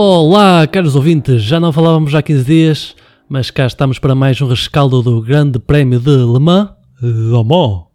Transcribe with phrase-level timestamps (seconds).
[0.00, 2.94] Olá, caros ouvintes, já não falávamos há 15 dias,
[3.28, 6.70] mas cá estamos para mais um rescaldo do Grande Prémio de Le Mans.
[7.02, 7.86] Le Mans?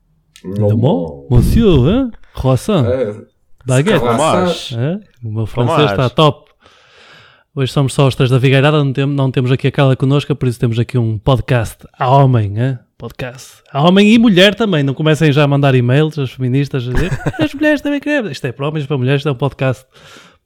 [0.44, 1.28] Le Mans?
[1.30, 2.12] Monsieur, hein?
[2.36, 2.86] Croissant?
[2.86, 3.16] É,
[3.66, 4.04] Baguette?
[4.76, 5.00] Hein?
[5.24, 6.52] O meu francês está top.
[7.56, 10.36] Hoje somos só os três da Figueirada, não, tem- não temos aqui a Carla connosco,
[10.36, 12.80] por isso temos aqui um podcast a homem, hein?
[12.98, 14.84] podcast a homem e mulher também.
[14.84, 18.30] Não comecem já a mandar e-mails as feministas a dizer as mulheres também querem.
[18.30, 19.86] Isto é para homens, para mulheres, isto é um podcast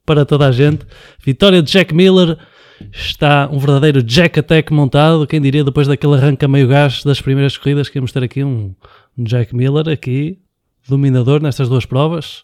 [0.07, 0.85] para toda a gente.
[1.23, 2.35] Vitória de Jack Miller.
[2.93, 5.27] Está um verdadeiro Jack Attack montado.
[5.27, 8.73] Quem diria depois daquele arranca meio gás das primeiras corridas que íamos ter aqui um,
[9.17, 10.39] Jack Miller aqui,
[10.87, 12.43] dominador nestas duas provas.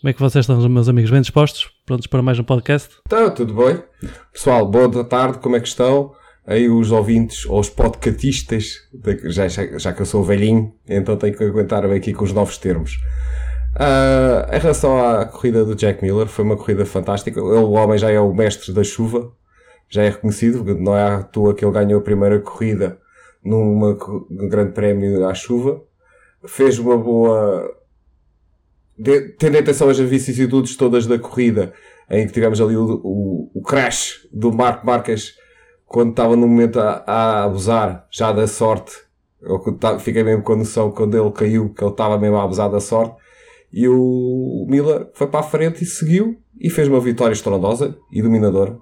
[0.00, 1.10] Como é que vocês estão, meus amigos?
[1.10, 1.68] Bem dispostos?
[1.84, 2.88] Prontos para mais um podcast?
[3.06, 3.82] Então, tudo bem?
[4.32, 6.12] Pessoal, boa tarde, como é que estão?
[6.46, 11.14] Aí os ouvintes, ou os podcatistas, de- já, já, já que eu sou velhinho, então
[11.16, 12.96] tenho que aguentar aqui com os novos termos.
[13.74, 17.38] Ah, em relação à corrida do Jack Miller, foi uma corrida fantástica.
[17.40, 19.32] Ele, o homem já é o mestre da chuva,
[19.88, 22.98] já é reconhecido, não é à toa que ele ganhou a primeira corrida
[23.44, 23.96] num
[24.48, 25.82] grande prémio à chuva.
[26.46, 27.70] Fez uma boa,
[28.98, 31.72] de- tendo atenção às vicissitudes todas da corrida,
[32.10, 35.34] em que tivemos ali o, o, o crash do Marco Marques
[35.84, 38.92] quando estava no momento a, a abusar já da sorte.
[39.40, 39.60] Eu
[40.00, 42.80] fiquei mesmo com a noção quando ele caiu que ele estava mesmo a abusar da
[42.80, 43.16] sorte.
[43.72, 48.22] E o Miller foi para a frente e seguiu e fez uma vitória estrondosa e
[48.22, 48.76] dominadora.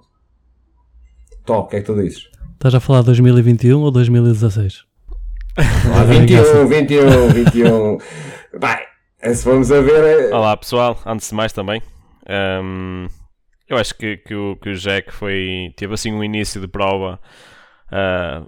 [1.45, 2.29] Tó, o que é que tu dizes?
[2.53, 4.85] Estás a falar de 2021 ou 2016?
[5.57, 7.97] Ah, 21, 21, 21.
[8.59, 10.29] Bem, se vamos a ver.
[10.29, 11.81] é- Olá pessoal, antes de mais também.
[12.63, 13.07] hum,
[13.67, 17.19] eu acho que, que, o, que o Jack foi, teve assim um início de prova
[17.91, 18.43] ah,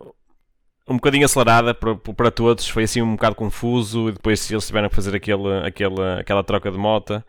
[0.90, 4.90] um bocadinho acelerada para, para todos, foi assim um bocado confuso e depois eles tiveram
[4.90, 7.24] que fazer aquele, aquele, aquela troca de moto,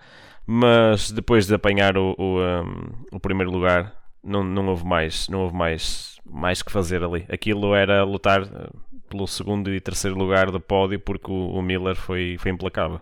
[0.47, 3.94] mas depois de apanhar o, o, hum, o primeiro lugar
[4.25, 7.25] não, não houve mais, não houve mais, mais que fazer ali.
[7.28, 8.71] Aquilo era lutar ah,
[9.09, 13.00] pelo segundo e terceiro lugar do pódio porque o, o Miller foi, foi implacável.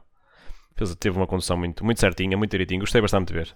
[0.76, 2.80] Fez- teve uma condução muito, muito certinha, muito direitinho.
[2.80, 3.54] Gostei bastante de ver.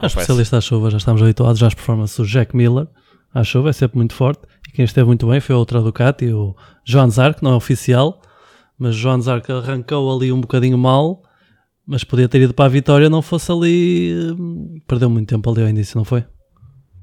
[0.00, 2.88] A especialista à chuva, já estamos habituados às performances do Jack Miller.
[3.34, 4.42] À chuva é sempre muito forte.
[4.68, 8.22] E quem esteve muito bem foi a outra Ducati, o Joan Zark, não é oficial,
[8.78, 11.20] mas Joan Zark arrancou ali um bocadinho mal,
[11.84, 14.14] mas podia ter ido para a vitória, não fosse ali.
[14.38, 16.24] hum, Perdeu muito tempo ali ao início, não foi?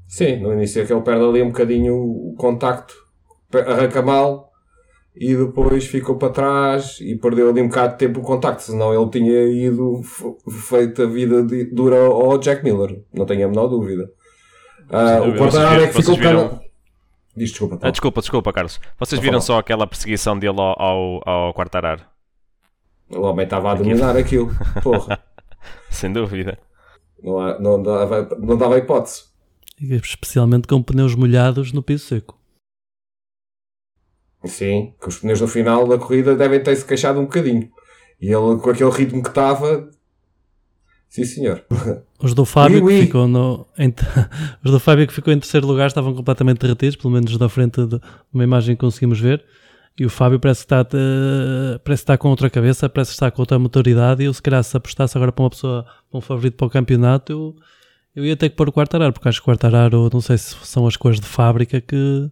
[0.08, 2.94] Sim, no início é que ele perde ali um bocadinho o contacto,
[3.54, 4.50] arranca mal
[5.14, 8.94] e depois ficou para trás e perdeu ali um bocado de tempo o contacto, senão
[8.94, 10.00] ele tinha ido
[10.68, 14.10] feito a vida dura ao Jack Miller, não tenho a menor dúvida.
[14.92, 15.38] Ah, Sem o.
[15.38, 16.62] Quartararo é que ficou viram- para...
[17.34, 17.90] Diz desculpa, Ah, tá.
[17.90, 18.78] desculpa, desculpa, Carlos.
[18.98, 22.02] Vocês viram só aquela perseguição dele ao, ao, ao Quartararo?
[23.10, 24.50] o homem estava a dominar aquilo,
[24.82, 25.18] porra,
[25.90, 26.58] Sem dúvida.
[27.22, 29.24] não, há- não, dava, não dava hipótese.
[29.80, 32.38] Especialmente com pneus molhados no piso seco.
[34.44, 37.70] Sim, que os pneus no final da corrida devem ter-se queixado um bocadinho.
[38.20, 39.88] E ele, com aquele ritmo que estava...
[41.14, 41.62] Sim, senhor.
[42.22, 43.00] Os do Fábio Oui, oui.
[43.00, 43.66] que ficou no.
[43.78, 43.92] em-
[44.64, 47.84] os do Fábio que ficou em terceiro lugar estavam completamente derretidos, pelo menos da frente
[47.86, 48.00] de
[48.32, 49.44] uma imagem que conseguimos ver.
[50.00, 53.14] E o Fábio parece que está, eh, parece que está com outra cabeça, parece que
[53.16, 54.22] está com outra maturidade.
[54.22, 56.70] E eu, se calhar, se apostasse agora para uma pessoa, para um favorito para o
[56.70, 57.56] campeonato, eu,
[58.16, 60.54] eu ia ter que pôr o Quartararo, porque acho que o Quartararo, não sei se
[60.64, 62.30] são as cores de fábrica, que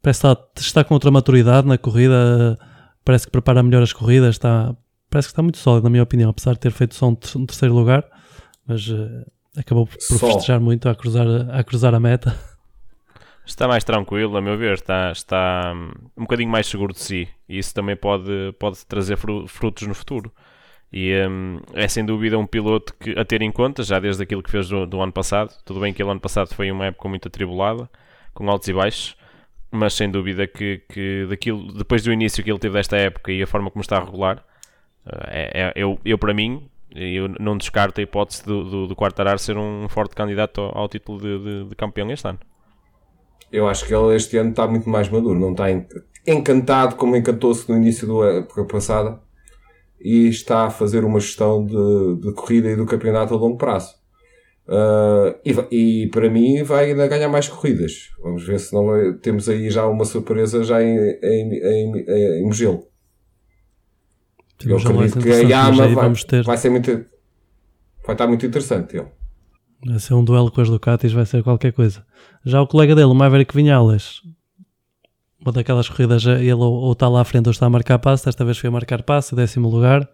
[0.00, 2.58] parece que está, está com outra maturidade na corrida,
[3.04, 4.74] parece que prepara melhor as corridas, está,
[5.10, 7.36] parece que está muito sólido, na minha opinião, apesar de ter feito só um, ter-
[7.38, 8.04] um terceiro lugar,
[8.66, 10.26] mas eh, acabou por Só.
[10.26, 12.36] festejar muito a cruzar, a cruzar a meta.
[13.44, 14.74] Está mais tranquilo, a meu ver.
[14.74, 17.28] Está, está hum, um bocadinho mais seguro de si.
[17.48, 20.32] E isso também pode, pode trazer fru- frutos no futuro.
[20.92, 24.42] E hum, é sem dúvida um piloto que, a ter em conta, já desde aquilo
[24.42, 25.52] que fez do, do ano passado.
[25.64, 27.88] Tudo bem que ele ano passado foi uma época muito atribulada,
[28.34, 29.16] com altos e baixos.
[29.72, 33.42] Mas sem dúvida que, que daquilo, depois do início que ele teve desta época e
[33.42, 34.44] a forma como está a regular,
[35.06, 39.38] é, é- eu, eu para mim, eu não descarto a hipótese do, do, do Quartararo
[39.38, 42.38] ser um forte candidato ao, ao título de, de- de campeão este ano.
[43.50, 45.38] Eu acho que ele este ano está muito mais maduro.
[45.38, 45.86] Não está en-
[46.26, 49.20] encantado como encantou-se no início da época passada.
[50.00, 53.94] E está a fazer uma gestão de, de corrida e do campeonato a longo prazo.
[54.68, 58.10] Ah, e, e para mim vai ainda ganhar mais corridas.
[58.22, 62.42] Vamos ver se não vai- temos aí já uma surpresa já em, em, em, em,
[62.42, 62.86] em Mugello.
[64.64, 67.06] Eu acredito que a interessantes, mas Yama vai, vamos ter, vai ser muito.
[68.04, 69.08] Vai estar muito interessante ele.
[69.84, 72.04] vai ser um duelo com as Ducatis, vai ser qualquer coisa.
[72.44, 74.22] Já o colega dele, o Maverick Vinhales,
[75.40, 78.24] uma daquelas corridas, ele ou, ou está lá à frente ou está a marcar passo,
[78.26, 80.08] desta vez foi a marcar passo, décimo lugar,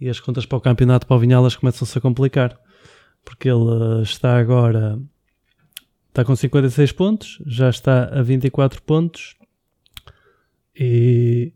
[0.00, 2.58] e as contas para o campeonato para o Vinhales começam-se a complicar,
[3.24, 4.98] porque ele eh, está agora
[6.18, 9.36] está com 56 pontos, já está a 24 pontos
[10.74, 11.52] e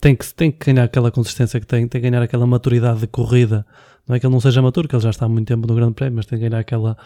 [0.00, 3.06] tem que, tem que ganhar aquela consistência que tem, tem que ganhar aquela maturidade de
[3.06, 3.66] corrida.
[4.06, 5.74] Não é que ele não seja maturo, que ele já está há muito tempo no
[5.74, 6.96] Grande Prémio, mas tem de ganhar aquela,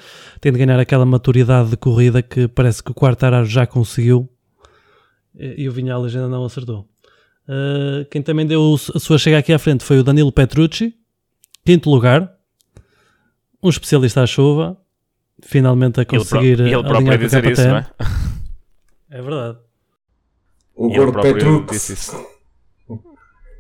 [0.40, 4.29] tem de ganhar aquela maturidade de corrida que parece que o Quartararo já conseguiu
[5.35, 6.88] e, e o Vinhales ainda não acertou.
[7.49, 10.94] Uh, quem também deu a sua chega aqui à frente foi o Danilo Petrucci,
[11.64, 12.34] quinto lugar,
[13.62, 14.76] um especialista à chuva,
[15.41, 17.87] finalmente a conseguir ele, ele próprio dizer isso, não é?
[19.11, 19.58] É verdade.
[20.75, 22.14] O gordo Petrux.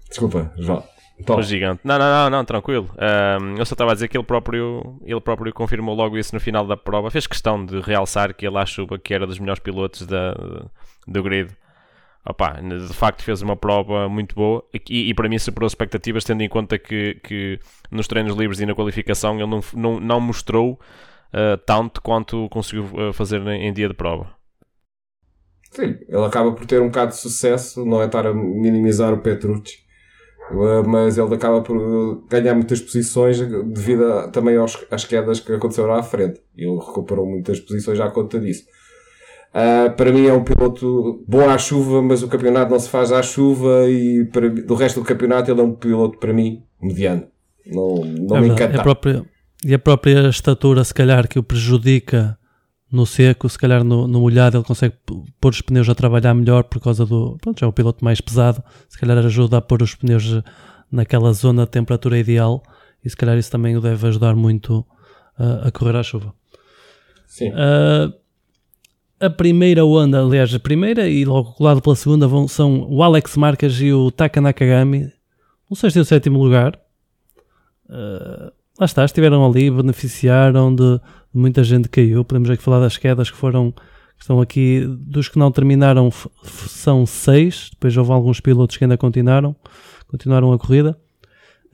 [0.08, 0.82] Desculpa, João.
[1.28, 1.80] O gigante.
[1.82, 2.88] Não, não, não, não tranquilo.
[2.96, 6.40] Um, eu só estava a dizer que ele próprio, ele próprio confirmou logo isso no
[6.40, 7.10] final da prova.
[7.10, 10.32] Fez questão de realçar que ele achou que era dos melhores pilotos da,
[11.06, 11.50] do grid.
[12.24, 16.42] Opa, de facto fez uma prova muito boa e, e para mim superou expectativas, tendo
[16.42, 17.58] em conta que, que
[17.90, 22.84] nos treinos livres e na qualificação ele não, não, não mostrou uh, tanto quanto conseguiu
[22.84, 24.30] uh, fazer em, em dia de prova.
[25.70, 29.22] Sim, ele acaba por ter um bocado de sucesso, não é estar a minimizar o
[29.22, 29.78] Petrucci,
[30.86, 35.92] mas ele acaba por ganhar muitas posições devido a, também aos, às quedas que aconteceram
[35.94, 36.40] à frente.
[36.56, 38.64] Ele recuperou muitas posições à conta disso.
[39.48, 43.10] Uh, para mim é um piloto bom à chuva, mas o campeonato não se faz
[43.10, 47.26] à chuva e para, do resto do campeonato ele é um piloto para mim mediano.
[47.66, 48.78] Não, não é me encanta.
[48.78, 49.24] A própria,
[49.64, 52.37] e a própria estatura, se calhar, que o prejudica
[52.90, 54.94] no seco, se calhar no, no molhado ele consegue
[55.40, 57.36] pôr os pneus a trabalhar melhor por causa do.
[57.40, 60.42] Pronto, já é um piloto mais pesado, se calhar ajuda a pôr os pneus
[60.90, 62.62] naquela zona de temperatura ideal
[63.04, 64.80] e se calhar isso também o deve ajudar muito
[65.38, 66.34] uh, a correr à chuva.
[67.26, 67.50] Sim.
[67.50, 68.12] Uh,
[69.20, 73.36] a primeira onda, aliás, a primeira e logo colado pela segunda vão, são o Alex
[73.36, 75.12] Marques e o Taka Nakagami,
[75.68, 76.78] no sexto e o sétimo lugar.
[77.88, 81.00] Uh, lá está, estiveram ali, beneficiaram de,
[81.32, 82.24] muita gente caiu.
[82.24, 86.10] Podemos aqui falar das quedas que foram, que estão aqui, dos que não terminaram
[86.42, 89.54] são seis, depois houve alguns pilotos que ainda continuaram,
[90.08, 90.98] continuaram a corrida.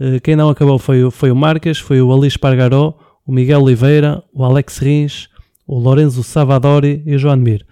[0.00, 4.22] Uh, quem não acabou foi, foi o Marques, foi o Alice Pargaró, o Miguel Oliveira,
[4.32, 5.28] o Alex Rins,
[5.66, 7.66] o Lorenzo Savadori e o João Mir.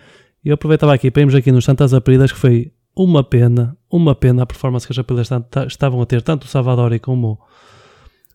[0.44, 4.14] E eu aproveitava aqui para irmos aqui nos Santas Apridas, que foi uma pena, uma
[4.14, 5.28] pena a performance que as Apridas
[5.66, 7.38] estavam a ter, tanto o Savadori como,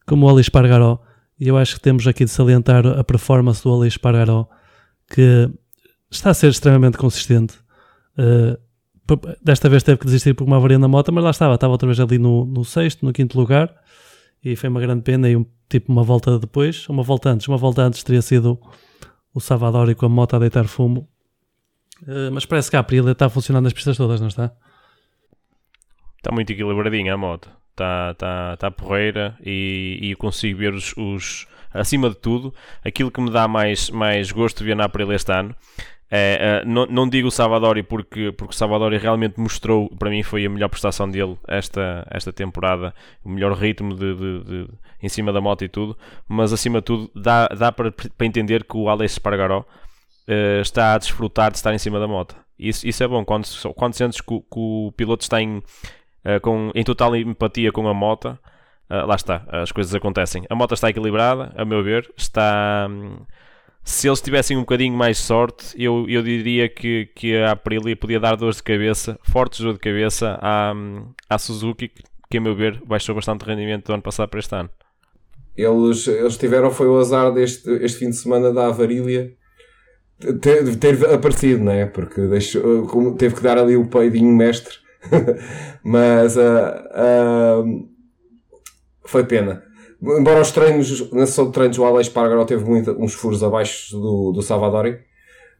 [0.05, 0.99] como o Alice Pargaró.
[1.39, 4.47] E eu acho que temos aqui de salientar a performance do Alice Pargaró,
[5.09, 5.49] que
[6.09, 7.55] está a ser extremamente consistente.
[8.17, 8.57] Uh,
[9.43, 11.87] desta vez teve que desistir por uma avaria na moto, mas lá estava, estava outra
[11.87, 13.73] vez ali no, no sexto, no quinto lugar,
[14.43, 15.29] e foi uma grande pena.
[15.29, 18.59] E um, tipo uma volta depois, uma volta antes, uma volta antes teria sido
[19.33, 21.07] o Savadori com a moto a deitar fumo.
[22.01, 24.51] Uh, mas parece que a Aprilia está funcionando nas pistas todas, não está?
[26.17, 27.49] Está muito equilibradinha a moto.
[27.77, 32.51] Está, está, está porreira e, e consigo ver os, os, acima de tudo,
[32.83, 35.55] aquilo que me dá mais, mais gosto de ver na Aprilia este ano
[36.09, 40.23] é, uh, não, não, digo o Salvadori porque, porque o Salvadori realmente mostrou, para mim
[40.23, 44.69] foi a melhor prestação dele esta, esta temporada, o melhor ritmo de, de, de
[45.03, 45.97] em cima da moto e tudo,
[46.27, 50.93] mas acima de tudo dá, dá para, para entender que o Alex Spargaró uh, está
[50.93, 52.35] a desfrutar de estar em cima da moto.
[52.57, 53.45] Isso, isso é bom, quando,
[53.75, 55.61] quando sentes que, que o piloto está em,
[56.27, 58.37] uh, com, em total empatia com a moto,
[58.89, 60.43] lá está, as coisas acontecem.
[60.49, 62.87] A moto está equilibrada, a meu ver, está...
[62.89, 63.17] Hum,
[63.83, 68.19] se eles tivessem um bocadinho mais sorte, eu, eu diria que, que a Aprilia podia
[68.19, 70.73] dar dores de cabeça, fortes dores de cabeça à,
[71.29, 71.91] à Suzuki,
[72.29, 74.69] que a meu ver baixou bastante o rendimento do ano passado para este ano.
[75.55, 79.33] Eles, eles tiveram, foi o azar deste este fim de semana da Avarília
[80.41, 81.85] ter, ter aparecido, não é?
[81.85, 84.75] Porque deixou, teve que dar ali o peidinho mestre,
[85.83, 87.89] mas uh, uh,
[89.05, 89.67] foi pena
[90.01, 93.97] embora os treinos, na sessão de treinos, o Alex Pargaró teve muito, uns furos abaixo
[93.97, 94.99] do, do Salvadori,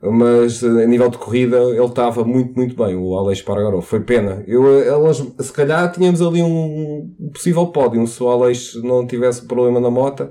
[0.02, 3.82] mas a nível de corrida ele estava muito, muito bem, o Alex Pargaró.
[3.82, 4.44] Foi pena.
[4.48, 9.80] Eu, elas, se calhar tínhamos ali um possível pódio se o Alex não tivesse problema
[9.80, 10.30] na moto.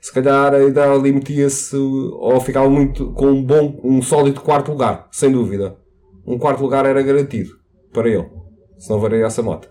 [0.00, 5.08] Se calhar ainda ali metia-se, ou ficava muito com um bom, um sólido quarto lugar,
[5.10, 5.76] sem dúvida.
[6.26, 7.50] Um quarto lugar era garantido
[7.92, 8.28] para ele,
[8.78, 9.68] se não varia essa moto.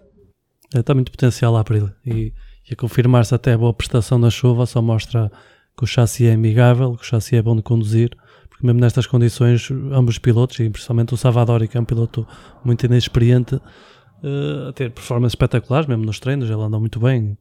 [0.75, 1.91] Está muito potencial lá para ele.
[2.05, 2.33] E
[2.69, 5.31] e a confirmar-se até a boa prestação na chuva, só mostra
[5.75, 8.09] que o chassi é amigável, que o chassi é bom de conduzir,
[8.49, 12.27] porque mesmo nestas condições, ambos os pilotos, e principalmente o Savadori, que é um piloto
[12.65, 17.37] muito inexperiente, uh, a ter performances espetaculares, mesmo nos treinos, ele andou muito bem,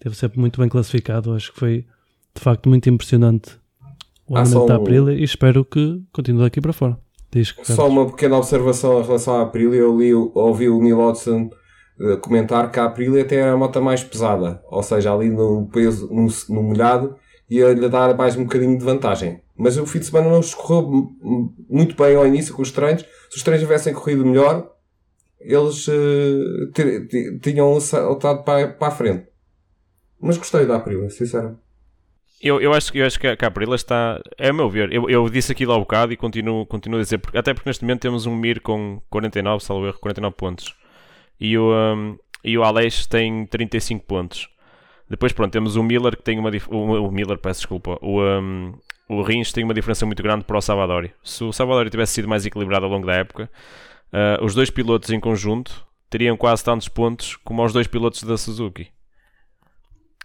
[0.00, 1.86] teve sempre muito bem classificado, acho que foi
[2.34, 3.56] de facto muito impressionante
[4.26, 7.05] o andamento da Aprilia e espero que continue daqui para fora.
[7.30, 11.50] Diz, Só uma pequena observação em relação à Aprilia, eu li, ouvi o Neil Hodgson
[12.00, 15.66] eh, comentar que a Aprilia até é a moto mais pesada, ou seja, ali no
[15.66, 17.16] peso, no, no molhado,
[17.48, 19.40] ia-lhe dar mais um bocadinho de vantagem.
[19.56, 21.10] Mas o fim de semana não escorreu
[21.68, 23.02] muito bem ao início com os treinos.
[23.30, 24.70] Se os treinos tivessem corrido melhor,
[25.40, 26.70] eles uh,
[27.40, 29.26] tinham saltado para, para a frente.
[30.20, 31.65] Mas gostei da Aprilia, sinceramente.
[32.40, 34.92] Eu, eu, acho, eu acho que a, que a Aprilia está, é a meu ver,
[34.92, 37.82] eu, eu disse aquilo há bocado e continuo, continuo a dizer, porque, até porque neste
[37.82, 40.74] momento temos um Mir com 49, salvo erro, 49 pontos.
[41.40, 44.48] E o, um, e o Aleix tem 35 pontos.
[45.08, 48.74] Depois, pronto, temos o Miller que tem uma o, o Miller, peço desculpa, o, um,
[49.08, 51.12] o Rins tem uma diferença muito grande para o Salvadori.
[51.22, 53.50] Se o Salvadori tivesse sido mais equilibrado ao longo da época,
[54.12, 58.36] uh, os dois pilotos em conjunto teriam quase tantos pontos como os dois pilotos da
[58.36, 58.88] Suzuki.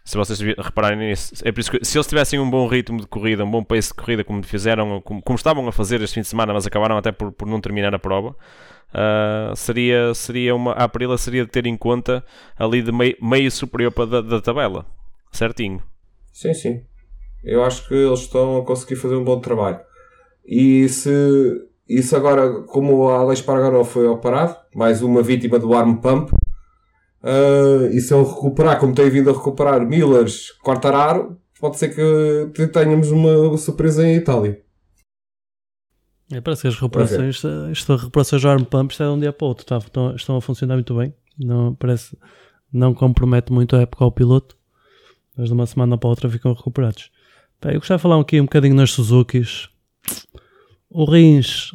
[0.04, 3.08] Se vocês repararem nisso, é por isso que se eles tivessem um bom ritmo de
[3.08, 6.22] corrida, um bom pace de corrida, como fizeram, como, como estavam a fazer este fim
[6.22, 10.74] de semana, mas acabaram até por, por não terminar a prova, uh, seria, seria uma,
[10.74, 12.26] a Aprilia seria de ter em conta
[12.58, 14.86] ali de meio, meio superior para da, da tabela,
[15.32, 15.82] certinho.
[16.34, 16.82] Sim, sim.
[17.44, 19.80] Eu acho que eles estão a conseguir fazer um bom trabalho.
[20.46, 21.12] E se
[21.88, 26.32] isso agora, como a Alex Pargaró foi operado, mais uma vítima do arm pump,
[27.24, 32.68] uh, e se ele recuperar, como tem vindo a recuperar Millers, Quartararo, pode ser que
[32.68, 34.62] tenhamos uma surpresa em Itália.
[36.32, 39.34] É, parece que as recuperações, isto, recuperações do arm pump isto é de um dia
[39.34, 41.14] para o outro, tá, estão, estão a funcionar muito bem.
[41.38, 42.18] Não, parece,
[42.72, 44.56] não compromete muito a época ao piloto,
[45.36, 47.12] mas de uma semana para outra ficam recuperados.
[47.62, 49.70] Bem, eu gostava de falar aqui um bocadinho nas Suzukis.
[50.90, 51.72] O Rins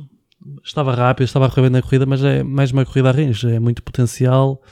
[0.65, 3.45] estava rápido, estava a correr bem na corrida, mas é mais uma corrida a Rins,
[3.45, 4.63] é muito potencial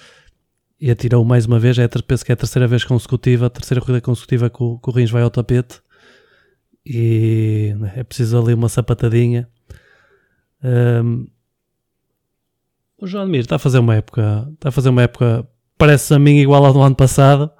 [0.80, 1.78] e atirou mais uma vez.
[1.78, 4.90] É, penso que é a terceira vez consecutiva, a terceira corrida consecutiva que o, que
[4.90, 5.80] o Rins vai ao tapete
[6.84, 9.48] e é preciso ali uma sapatadinha.
[10.62, 11.26] Um,
[12.98, 16.18] o João Mir está a fazer uma época, está a fazer uma época, parece a
[16.18, 17.50] mim igual ao do ano passado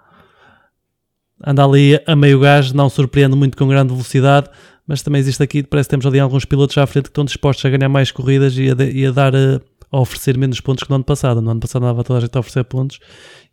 [1.46, 4.48] anda ali a meio gás, não surpreende muito com grande velocidade,
[4.86, 7.64] mas também existe aqui, parece que temos ali alguns pilotos à frente que estão dispostos
[7.64, 9.60] a ganhar mais corridas e a, e a dar a,
[9.96, 11.40] a, oferecer menos pontos que no ano passado.
[11.40, 12.98] No ano passado andava toda a gente a oferecer pontos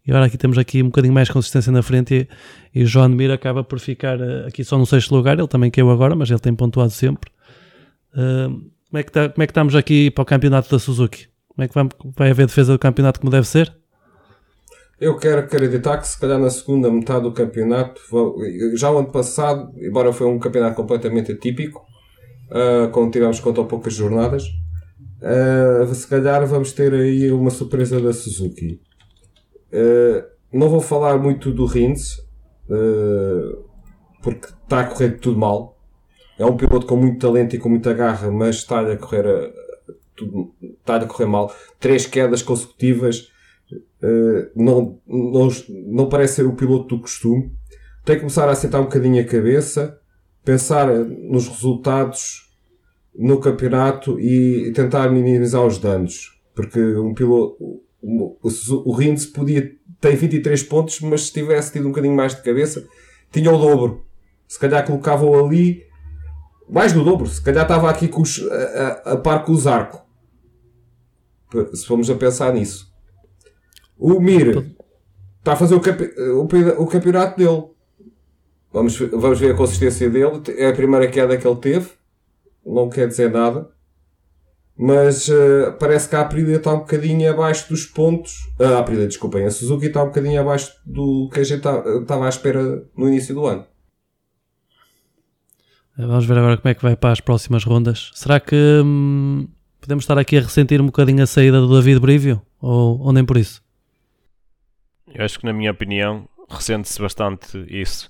[0.05, 2.27] e agora aqui temos aqui um bocadinho mais consistência na frente
[2.74, 5.69] e, e João Mir acaba por ficar eh, aqui só no sexto lugar, ele também
[5.69, 7.29] caiu agora, mas ele tem pontuado sempre.
[8.13, 11.27] Uh, como, é que tá, como é que estamos aqui para o campeonato da Suzuki?
[11.48, 13.71] Como é que vai, vai haver defesa do campeonato como deve ser?
[15.00, 18.00] Eu quero acreditar que se calhar na segunda metade do campeonato,
[18.75, 21.86] já o ano passado, embora foi um campeonato completamente atípico,
[22.51, 24.43] uh, como tivemos com tão poucas jornadas,
[25.22, 28.80] uh, se calhar vamos ter aí uma surpresa da Suzuki.
[29.72, 32.18] Uh, não vou falar muito do Rins,
[32.70, 33.63] uh,
[34.22, 35.78] porque está a correr tudo mal.
[36.38, 39.51] É um piloto com muito talento e com muita garra, mas está a correr, a,
[40.16, 41.54] tudo, está a correr mal.
[41.80, 43.32] Três quedas consecutivas
[43.72, 47.51] uh, não, não, não parece ser o piloto do costume.
[48.04, 50.00] Tem que começar a assentar um bocadinho a cabeça,
[50.44, 52.50] pensar nos resultados
[53.15, 56.39] no campeonato e tentar minimizar os danos.
[56.56, 62.15] Porque um piloto, o, Rins podia ter 23 pontos, mas se tivesse tido um bocadinho
[62.15, 62.86] mais de cabeça,
[63.32, 64.06] tinha o dobro.
[64.48, 65.84] Se calhar colocava-o ali
[66.70, 67.27] mais do dobro.
[67.27, 70.01] Se calhar estava aqui com os, a, a, a par com os arcos.
[71.74, 72.91] Se formos a pensar nisso.
[73.98, 74.74] O Mir
[75.39, 76.44] está a fazer o, campe o,
[76.82, 77.65] o, campeonato dele.
[78.72, 80.41] Vamos, vamos ver a consistência dele.
[80.58, 81.89] É a primeira queda que ele teve.
[82.65, 83.70] Não quer dizer nada.
[84.77, 88.48] Mas uh, parece que a Aprilia está um bocadinho abaixo dos pontos.
[88.60, 92.25] Uh, a Aprilia, desculpem, a Suzuki está um bocadinho abaixo do que a gente estava
[92.25, 93.65] à espera no início do ano.
[95.98, 98.12] Vamos ver agora como é que vai para as próximas rondas.
[98.15, 99.48] Será que hum,
[99.80, 102.41] podemos estar aqui a ressentir um bocadinho a saída do David Brivio?
[102.60, 103.62] Ou, ou nem por isso?
[105.13, 108.10] Eu acho que, na minha opinião, ressente-se bastante isso.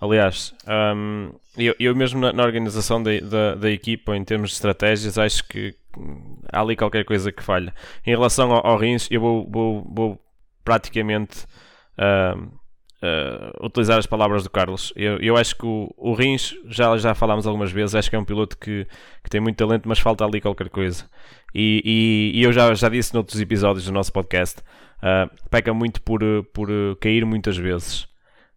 [0.00, 0.54] Aliás,
[0.94, 5.18] um, eu, eu mesmo na, na organização da, da, da, equipa, em termos de estratégias,
[5.18, 5.74] acho que
[6.50, 7.74] há ali qualquer coisa que falha.
[8.06, 10.20] Em relação ao, ao Rins, eu vou, vou, vou
[10.64, 11.44] praticamente
[11.98, 14.92] uh, uh, utilizar as palavras do Carlos.
[14.96, 18.18] Eu, eu acho que o, o Rins, já, já falámos algumas vezes, acho que é
[18.18, 18.86] um piloto que,
[19.22, 21.08] que tem muito talento, mas falta ali qualquer coisa.
[21.54, 21.82] E,
[22.34, 24.62] e, e eu já, já disse noutros episódios do nosso podcast
[25.02, 26.20] uh, peca muito por,
[26.52, 26.68] por
[27.00, 28.06] cair muitas vezes.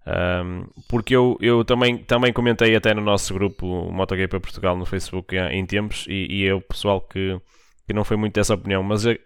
[0.07, 5.35] Um, porque eu, eu também, também comentei até no nosso grupo MotoGP Portugal no Facebook
[5.35, 7.39] em tempos e, e eu, pessoal, que,
[7.87, 9.17] que não foi muito dessa opinião, mas eu,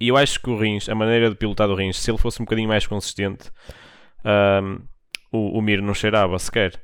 [0.00, 2.44] eu acho que o Rins, a maneira de pilotar do Rins, se ele fosse um
[2.44, 3.50] bocadinho mais consistente,
[4.24, 4.80] um,
[5.32, 6.80] o, o Mir não cheirava sequer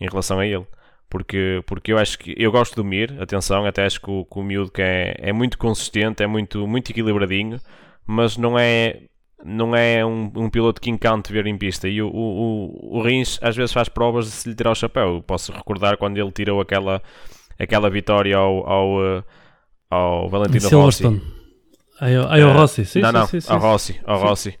[0.00, 0.66] em relação a ele.
[1.08, 4.38] Porque, porque eu acho que eu gosto do Mir, atenção, até acho que o, que
[4.38, 7.58] o miúdo que é, é muito consistente, é muito, muito equilibradinho,
[8.06, 9.08] mas não é
[9.44, 11.88] não é um, um piloto que encante ver em pista.
[11.88, 15.22] E o, o, o, Rins às vezes faz provas de se lhe tirar o chapéu.
[15.26, 17.02] posso recordar quando ele tirou aquela,
[17.58, 19.24] aquela vitória ao, ao, eh,
[19.90, 21.04] ao Valentino Rossi.
[22.00, 24.58] Aí, aí ao Rossi, sim, não, não, sim, sim, ao Rossi, ao Rossi.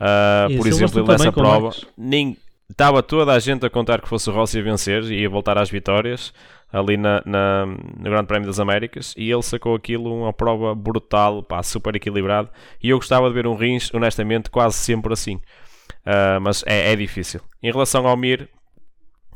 [0.00, 2.36] Uh, por exemplo, nessa prova, nem,
[2.68, 5.56] estava toda a gente a contar que fosse o Rossi a vencer e a voltar
[5.56, 6.32] às vitórias
[6.72, 11.42] ali na, na, no Grande Prémio das Américas e ele sacou aquilo uma prova brutal,
[11.42, 12.48] pá, super equilibrado
[12.82, 15.36] e eu gostava de ver um Rins, honestamente, quase sempre assim.
[16.04, 17.40] Uh, mas é, é, difícil.
[17.62, 18.48] Em relação ao Mir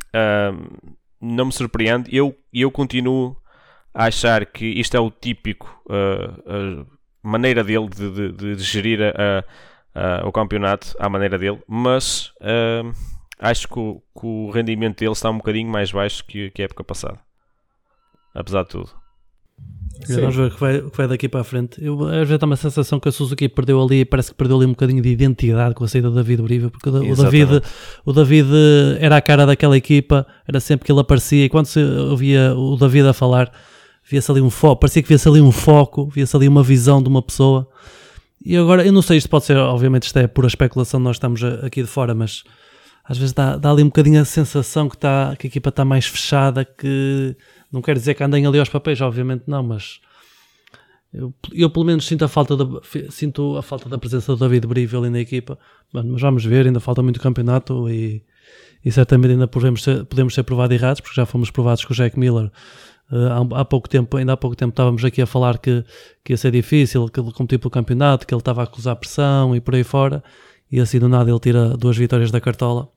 [0.09, 0.91] uh,
[1.21, 2.15] não me surpreende.
[2.15, 3.37] Eu, eu continuo
[3.95, 6.87] a achar que isto é o típico uh,
[7.23, 9.45] maneira dele de, de, de gerir a,
[9.95, 12.33] a, o campeonato à maneira dele, mas
[13.39, 16.65] acho que o, que o, rendimento dele está um bocadinho mais baixo que, que a
[16.65, 17.19] época passada.
[18.35, 18.91] Apesar de tudo.
[20.05, 20.21] Sim.
[20.21, 21.83] Vamos ver o que, vai, o que vai daqui para a frente.
[21.83, 24.67] Eu, às vezes dá uma sensação que a Suzuki perdeu ali, parece que perdeu ali
[24.67, 27.63] um bocadinho de identidade com a saída do David Uribe, porque o, o David,
[28.05, 28.49] o David
[29.01, 32.77] era a cara daquela equipa, era sempre que ele aparecia, e quando se ouvia o
[32.77, 33.51] David a falar,
[34.05, 37.09] via-se ali um foco, parecia que via-se ali um foco, via-se ali uma visão de
[37.09, 37.67] uma pessoa.
[38.45, 41.43] E agora, eu não sei, isto pode ser, obviamente, isto é pura especulação, nós estamos
[41.43, 42.45] aqui de fora, mas
[43.09, 45.85] às vezes dá, dá ali um bocadinho a sensação que, tá, que a equipa está
[45.85, 47.37] mais fechada, que
[47.71, 50.01] não quer dizer que andem ali aos papéis, obviamente não, mas
[51.13, 52.67] eu, eu pelo menos sinto a falta da,
[53.11, 55.59] sinto a falta da presença do David Brivel ali na equipa,
[55.93, 58.25] mas vamos ver, ainda falta muito campeonato e,
[58.85, 61.97] e certamente ainda podemos ser, podemos ser provados errados, porque já fomos provados com o
[61.97, 62.51] Jack Miller
[63.09, 65.85] Uh, há, há, pouco tempo, ainda há pouco tempo estávamos aqui a falar que,
[66.25, 69.55] que ia ser difícil, que ele competiu pelo campeonato, que ele estava a acusar pressão
[69.55, 70.25] e por aí fora,
[70.71, 72.89] e assim do nada ele tira duas vitórias da cartola.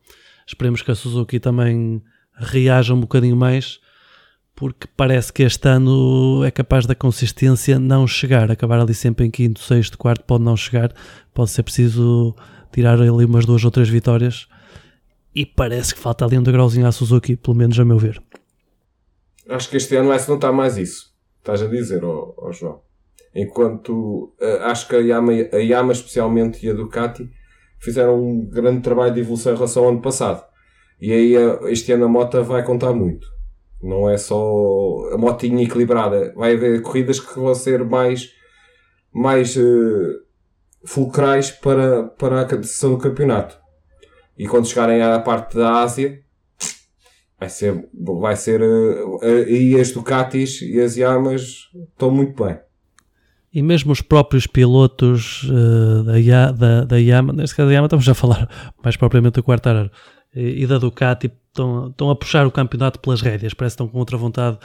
[0.46, 2.02] Esperemos que a Suzuki também
[2.36, 3.80] reaja um bocadinho mais,
[4.56, 9.32] porque parece que este ano é capaz da consistência não chegar, acabar ali sempre em
[9.32, 10.94] quinto, sexto, quarto, pode não chegar,
[11.34, 12.36] pode ser preciso
[12.72, 14.48] tirar ali umas duas ou três vitórias,
[15.36, 18.22] e parece que falta ali um degrauzinho à Suzuki, pelo menos a meu ver.
[19.48, 21.14] Acho que este ano vai-se notar mais isso.
[21.40, 22.82] Estás a dizer, oh, oh João.
[23.34, 27.30] Enquanto uh, acho que a Yama, a Yama especialmente e a Ducati
[27.80, 30.44] fizeram um grande trabalho de evolução em relação ao ano passado.
[31.02, 31.34] E aí
[31.72, 33.28] este ano a moto vai contar muito.
[33.82, 36.34] Não é só a motinha equilibrada.
[36.36, 38.30] Vai haver corridas que vão ser mais,
[39.14, 40.22] mais uh,
[40.84, 43.58] fulcrais para, para a decisão do campeonato.
[44.38, 46.22] E quando chegarem à parte da Ásia,
[47.40, 52.60] vai ser, vai ser, uh, e as Ducatis e as Yamas estão muito bem.
[53.54, 58.08] E mesmo os próprios pilotos uh, da, da, da Yama, neste caso da Yama estamos
[58.08, 58.48] a falar
[58.84, 59.90] mais propriamente do Quartararo
[60.36, 63.88] e, e da Ducati, estão, estão a puxar o campeonato pelas rédeas, parece que estão
[63.88, 64.60] com outra vontade,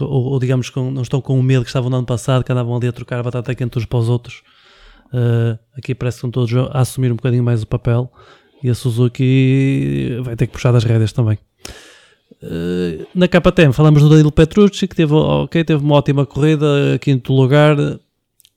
[0.00, 2.52] ou, ou digamos, com, não estão com o medo que estavam no ano passado, que
[2.52, 4.42] andavam ali a trocar a batata quente uns para os outros.
[5.06, 8.12] Uh, aqui parece que estão todos a assumir um bocadinho mais o papel
[8.62, 11.38] e a Suzuki vai ter que puxar das rédeas também.
[13.14, 17.76] Na KTM falamos do Danilo Petrucci que teve, okay, teve uma ótima corrida, quinto lugar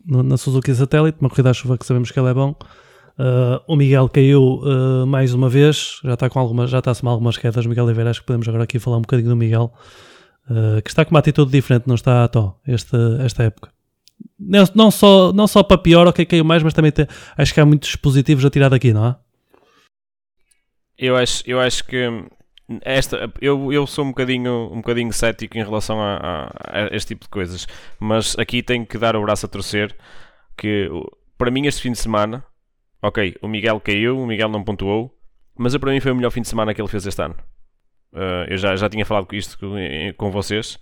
[0.06, 2.56] na Suzuki Satellite, uma corrida à chuva que sabemos que ele é bom.
[3.20, 7.10] Uh, o Miguel caiu uh, mais uma vez, já está com algumas, já está a
[7.10, 7.66] algumas quedas.
[7.66, 9.74] Miguel Oliveira, acho que podemos agora aqui falar um bocadinho do Miguel,
[10.50, 13.72] uh, que está com uma atitude diferente, não está à toa esta, esta época.
[14.40, 17.06] Não, não, só, não só para pior, ok, caiu mais, mas também tem,
[17.38, 19.16] acho que há muitos positivos a tirar daqui, não é?
[20.98, 21.98] Eu acho, eu acho que
[22.82, 27.10] esta, eu, eu sou um bocadinho, um bocadinho cético em relação a, a, a, este
[27.10, 27.68] tipo de coisas,
[28.00, 29.96] mas aqui tenho que dar o braço a torcer
[30.56, 30.90] que
[31.38, 32.44] para mim este fim de semana,
[33.02, 35.16] ok, o Miguel caiu, o Miguel não pontuou,
[35.58, 37.36] mas para mim foi o melhor fim de semana que ele fez este ano.
[38.12, 39.76] Uh, eu já, já tinha falado com isto com,
[40.18, 40.80] com vocês,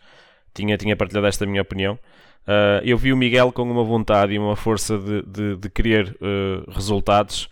[0.54, 2.00] tinha, tinha partilhado esta minha opinião.
[2.44, 6.18] Uh, eu vi o Miguel com uma vontade e uma força de, de, de querer
[6.22, 7.50] uh, resultados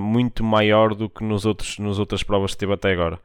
[0.00, 3.18] muito maior do que nos outros, nas outras provas que teve até agora.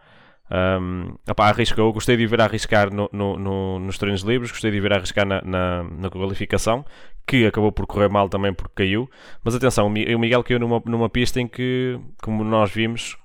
[0.50, 4.80] Um, opa, arriscou, gostei de ver arriscar no, no, no, nos treinos livres, gostei de
[4.80, 6.86] ver arriscar na, na, na, qualificação,
[7.26, 9.10] que acabou por correr mal também porque caiu.
[9.44, 13.18] Mas atenção, o Miguel caiu numa, numa pista em que, como nós vimos,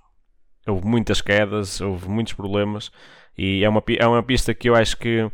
[0.67, 2.91] houve muitas quedas, houve muitos problemas.
[3.39, 5.31] E é uma, é uma pista que eu acho que,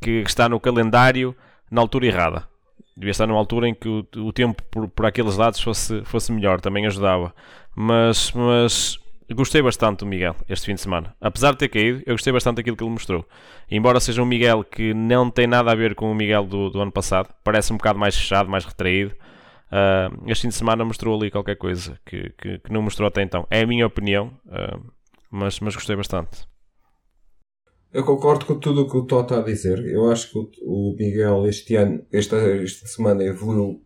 [0.00, 1.34] que está no calendário
[1.70, 2.48] na altura errada.
[2.96, 6.32] Devia estar numa altura em que o, o tempo por, por aqueles lados fosse, fosse
[6.32, 7.32] melhor, também ajudava.
[7.76, 8.98] Mas, mas
[9.34, 11.14] gostei bastante do Miguel este fim de semana.
[11.20, 13.26] Apesar de ter caído, eu gostei bastante daquilo que ele mostrou.
[13.70, 16.80] Embora seja um Miguel que não tem nada a ver com o Miguel do, do
[16.80, 19.14] ano passado, parece um bocado mais fechado, mais retraído.
[19.70, 23.22] Uh, este fim de semana mostrou ali qualquer coisa que, que, que, não mostrou até
[23.22, 23.46] então.
[23.50, 24.82] É a minha opinião, uh,
[25.30, 26.46] mas, mas gostei bastante.
[27.92, 29.78] Eu concordo com tudo o que o Tó está a dizer.
[29.86, 33.82] Eu acho que o, o Miguel este ano, esta, esta semana evoluiu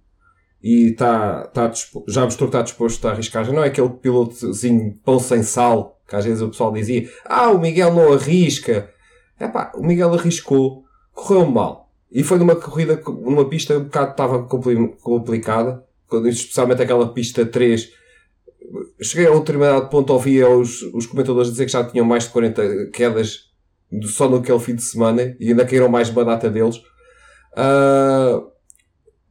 [0.62, 1.72] e está, está
[2.06, 3.44] já mostrou que está disposto a arriscar.
[3.44, 7.50] Já não é aquele pilotozinho pão sem sal, que às vezes o pessoal dizia, ah,
[7.50, 8.90] o Miguel não arrisca.
[9.40, 11.90] É pá, o Miguel arriscou, correu mal.
[12.10, 15.82] E foi numa corrida, numa pista um bocado estava complicada,
[16.26, 17.90] especialmente aquela pista 3.
[19.00, 22.30] Cheguei a um determinado ponto, ouvia os, os comentadores dizer que já tinham mais de
[22.30, 23.50] 40 quedas
[24.02, 26.76] só naquele fim de semana e ainda caíram mais uma data deles.
[27.54, 28.51] Uh,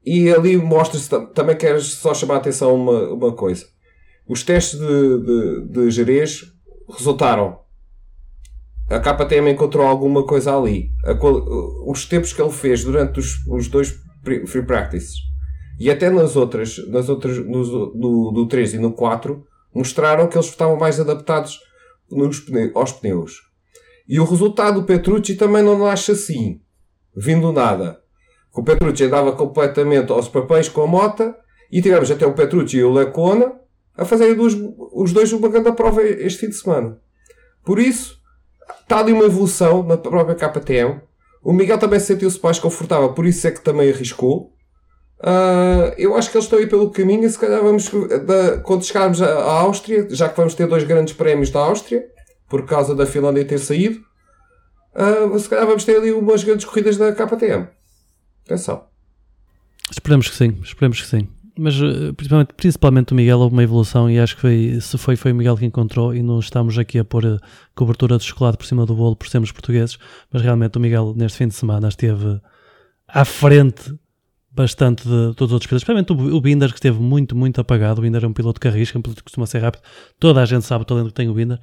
[0.05, 3.65] e ali mostra-se também queres só chamar a atenção uma, uma coisa.
[4.27, 6.41] Os testes de, de, de Jerez
[6.89, 7.59] resultaram.
[8.89, 10.91] A KTM encontrou alguma coisa ali.
[11.05, 11.13] A,
[11.89, 13.93] os tempos que ele fez durante os, os dois
[14.45, 15.31] free practices
[15.79, 20.37] e até nas outras, nas outras no, no, no 3 e no 4 mostraram que
[20.37, 21.59] eles estavam mais adaptados
[22.11, 22.43] nos,
[22.75, 23.41] aos pneus.
[24.07, 26.61] E o resultado do Petrucci também não nasce assim,
[27.15, 28.00] vindo nada.
[28.53, 31.35] O Petrucci andava completamente aos papéis com a mota
[31.71, 33.53] e tivemos até o Petrucci e o Lecona
[33.97, 36.97] a fazerem os dois uma grande prova este fim de semana.
[37.63, 38.19] Por isso,
[38.81, 41.01] está ali uma evolução na própria KTM.
[41.43, 44.53] O Miguel também sentiu-se mais confortável, por isso é que também arriscou.
[45.19, 47.89] Uh, eu acho que eles estão aí pelo caminho e se calhar vamos,
[48.25, 52.03] da, quando chegarmos à Áustria, já que vamos ter dois grandes prémios da Áustria,
[52.49, 53.99] por causa da Finlândia ter saído,
[54.95, 57.67] uh, se calhar vamos ter ali umas grandes corridas da KTM.
[58.45, 58.83] Atenção.
[59.91, 61.27] Esperemos que sim, esperemos que sim.
[61.57, 65.15] Mas eh, principalmente, principalmente o Miguel houve uma evolução e acho que foi, se foi,
[65.15, 67.39] foi o Miguel que encontrou e não estamos aqui a pôr a
[67.75, 69.97] cobertura de chocolate por cima do bolo por sermos portugueses,
[70.31, 72.39] mas realmente o Miguel neste fim de semana esteve
[73.07, 73.93] à frente
[74.49, 78.03] bastante de todos os outros pilotos, principalmente o, Binder que esteve muito, muito apagado, o
[78.03, 79.81] Binder é um piloto que arrisca, um piloto que costuma ser rápido,
[80.19, 81.59] toda a gente sabe o talento que tem o Binder,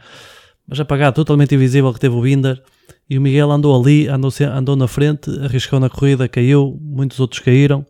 [0.68, 2.62] mas apagado, totalmente invisível que teve o Binder,
[3.08, 7.40] e o Miguel andou ali, andou, andou na frente, arriscou na corrida, caiu, muitos outros
[7.40, 7.86] caíram.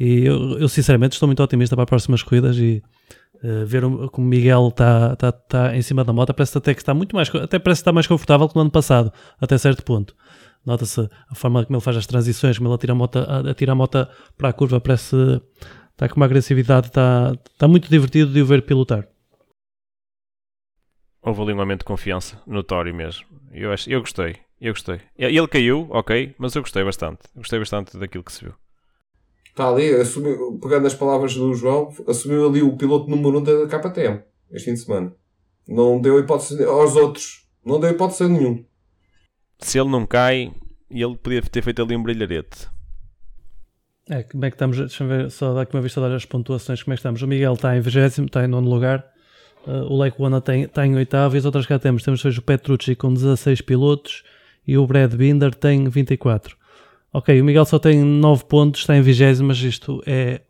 [0.00, 2.82] E eu, eu sinceramente estou muito otimista para as próximas corridas e
[3.42, 6.80] uh, ver como o Miguel está tá, tá em cima da moto, parece até que
[6.80, 10.16] está muito mais, até parece estar mais confortável que no ano passado, até certo ponto.
[10.64, 13.74] Nota-se a forma como ele faz as transições, como ele atira a moto, atira a
[13.74, 15.14] moto para a curva, parece
[15.92, 19.06] está com uma agressividade, está, está muito divertido de o ver pilotar.
[21.24, 23.24] Houve ali um aumento de confiança, notório mesmo.
[23.52, 24.36] Eu, acho, eu gostei.
[24.60, 25.00] Eu gostei.
[25.16, 27.20] Ele caiu, ok, mas eu gostei bastante.
[27.34, 28.54] Gostei bastante daquilo que se viu.
[29.46, 33.66] Está ali, assumiu, pegando as palavras do João, assumiu ali o piloto número 1 um
[33.68, 34.22] da KTM
[34.54, 35.12] este fim de semana.
[35.66, 37.46] Não deu hipótese aos outros.
[37.64, 38.64] Não deu hipótese a nenhum.
[39.58, 40.52] Se ele não cai,
[40.90, 42.68] ele podia ter feito ali um brilharete.
[44.08, 44.76] É, como é que estamos?
[44.76, 46.82] Deixa-me ver, só dar aqui uma vista das pontuações.
[46.82, 47.22] Como é que estamos?
[47.22, 49.04] O Miguel está em 20, está em nono lugar.
[49.66, 52.02] Uh, o Lake One está, está em oitavo e as outras cá temos.
[52.02, 54.22] Temos o Petrucci com 16 pilotos
[54.66, 56.56] e o Brad Binder tem 24.
[57.12, 60.42] Ok, o Miguel só tem 9 pontos, está em 20, mas isto é.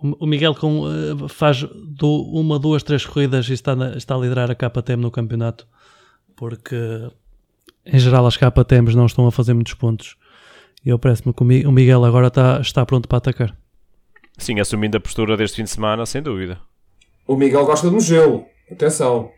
[0.00, 4.18] O Miguel com, uh, faz do, uma, duas, três corridas e está, na, está a
[4.18, 5.66] liderar a KTM no campeonato,
[6.36, 6.76] porque
[7.84, 10.16] em geral as KTMs não estão a fazer muitos pontos.
[10.84, 13.56] E eu parece-me que o Miguel agora está, está pronto para atacar.
[14.36, 16.60] Sim, assumindo a postura deste fim de semana, sem dúvida.
[17.28, 19.30] O Miguel gosta de gelo, atenção.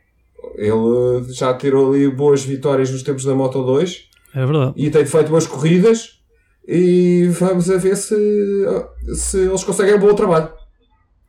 [0.54, 4.08] Ele já tirou ali boas vitórias nos tempos da Moto 2.
[4.32, 4.74] É verdade.
[4.76, 6.20] E tem feito boas corridas.
[6.66, 8.14] E vamos a ver se,
[9.12, 10.52] se eles conseguem um bom trabalho.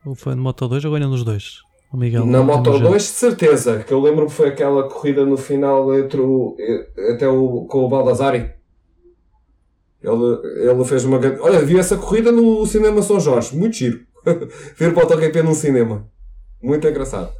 [0.06, 1.58] Ou foi no Moto 2 ou ganham nos dois?
[1.92, 3.80] O Miguel Na Moto 2, de certeza.
[3.80, 6.56] Que eu lembro que foi aquela corrida no final entre o,
[7.12, 8.52] até o, com o Baldassari.
[10.00, 11.40] Ele, ele fez uma grande.
[11.40, 13.56] Olha, vi essa corrida no Cinema São Jorge.
[13.56, 14.00] Muito giro.
[14.76, 16.08] Ver o MotoGP num cinema.
[16.62, 17.32] Muito engraçado.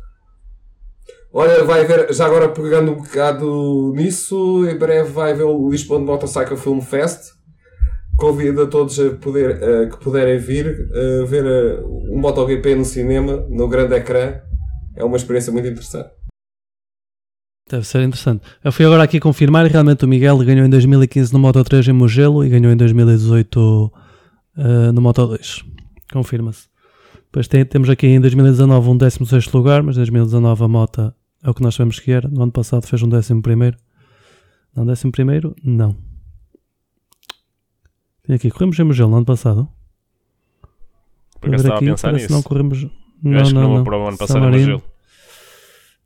[1.33, 6.01] Olha, vai ver, já agora pegando um bocado nisso, em breve vai ver o Lisbon
[6.01, 7.33] Motorcycle Film Fest.
[8.17, 10.89] Convido a todos a poder, que puderem vir
[11.27, 14.41] ver um MotoGP no cinema, no grande ecrã.
[14.95, 16.11] É uma experiência muito interessante.
[17.73, 18.45] Deve ser interessante.
[18.63, 21.93] Eu fui agora aqui confirmar realmente o Miguel ganhou em 2015 no Moto 3 em
[21.93, 25.65] Mugello e ganhou em 2018 uh, no Moto 2.
[26.13, 26.72] Confirma-se.
[27.33, 31.49] Depois tem, temos aqui em 2019 um 16 lugar, mas em 2019 a moto é
[31.49, 32.29] o que nós sabemos que era.
[32.29, 33.79] No ano passado fez um 11 primeiro.
[34.77, 35.57] Não, 11 primeiro?
[35.65, 35.97] Não.
[38.23, 39.67] Tem aqui, corremos em Mugello no ano passado.
[41.41, 42.31] Porque estava aqui, a pensar nisso.
[42.31, 42.87] Não corremos.
[43.23, 43.85] Não, acho não, que não, não.
[43.85, 44.83] para o ano passado em Mugello.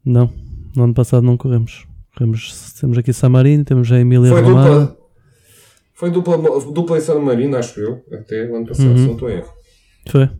[0.04, 0.32] Não,
[0.76, 1.88] no ano passado não corremos.
[2.14, 4.68] corremos temos aqui San Marino, temos a Emília Foi Romana.
[4.68, 4.96] Dupla,
[5.92, 6.38] foi dupla,
[6.72, 8.96] dupla em San Marino, acho eu, até o ano passado, uhum.
[8.96, 9.52] se não estou erro.
[10.08, 10.30] Foi.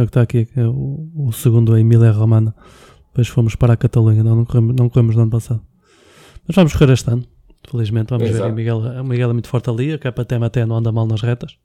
[0.00, 2.54] É o que está aqui, é o, o segundo a Emília Romana.
[3.08, 5.62] Depois fomos para a Catalunha, não, não, corremos, não corremos no ano passado.
[6.46, 7.26] Mas vamos correr este ano,
[7.68, 8.08] felizmente.
[8.08, 8.44] Vamos Exato.
[8.44, 8.50] ver.
[8.50, 11.20] O Miguel, o Miguel é muito forte ali, a KTM até não anda mal nas
[11.20, 11.58] retas.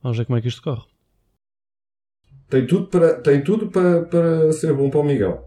[0.00, 0.84] Vamos ver como é que isto corre.
[2.48, 5.44] Tem tudo para, tem tudo para, para ser bom para o Miguel.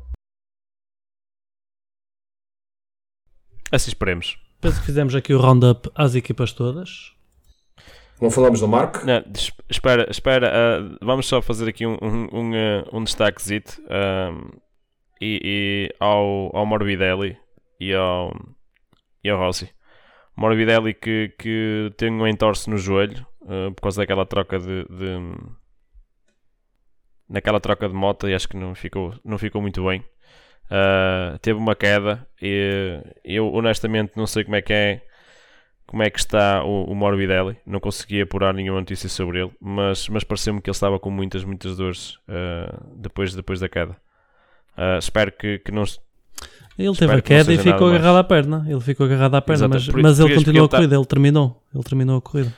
[3.72, 4.38] Assim esperemos.
[4.60, 7.14] Penso que fizemos aqui o roundup às equipas todas.
[8.22, 9.04] Não falamos do Marco?
[9.68, 10.52] Espera, espera.
[10.54, 14.52] ah, vamos só fazer aqui um, um, um, ah, um destaquezito ahm,
[15.20, 17.36] e, e ao, ao Morbidelli
[17.80, 18.32] e ao,
[19.24, 19.72] e ao Rossi.
[20.38, 25.18] Morbidelli que, que tem um entorce no joelho ah, por causa daquela troca de, de
[27.28, 30.06] naquela troca de moto e acho que não ficou, não ficou muito bem.
[30.70, 35.02] Ah, teve uma queda e eu honestamente não sei como é que é
[35.92, 37.58] como é que está o, o Morbidelli.
[37.66, 41.44] Não consegui apurar nenhuma notícia sobre ele, mas, mas pareceu-me que ele estava com muitas,
[41.44, 43.98] muitas dores ah, depois, depois da queda.
[44.78, 45.84] Ah, espero que, que não.
[46.80, 47.96] Ele teve a queda e ficou nada mais.
[47.96, 48.66] agarrado à perna.
[48.70, 50.96] Ele ficou agarrado à perna, Exato, mas, mas ele continuou a corrida.
[50.96, 51.62] Ele terminou.
[51.76, 52.54] Ele terminou a corrida.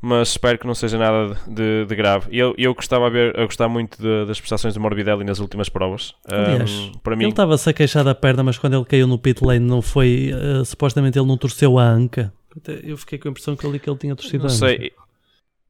[0.00, 2.28] Mas espero que não seja nada de, de grave.
[2.30, 5.68] Eu, eu gostava a ver, a gostar muito de- das prestações do Morbidelli nas últimas
[5.68, 6.14] provas.
[6.24, 9.44] Aliás, para Ele mim, estava-se a queixar da perna, mas quando ele caiu no pit
[9.44, 10.30] lane não foi.
[10.32, 12.32] eh, supostamente ele não torceu a anca.
[12.84, 14.58] Eu fiquei com a impressão que ali que ele tinha torcido não a anca.
[14.58, 14.92] sei.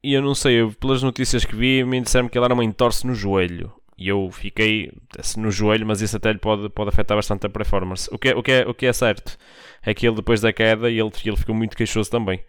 [0.03, 2.63] E eu não sei, eu, pelas notícias que vi, me disseram que ele era uma
[2.63, 3.71] entorse no joelho.
[3.97, 7.49] E eu fiquei assim, no joelho, mas isso até lhe pode, pode afetar bastante a
[7.49, 8.07] performance.
[8.13, 9.37] O que, é, o, que é, o que é certo
[9.83, 12.39] é que ele, depois da queda, ele, ele ficou muito queixoso também.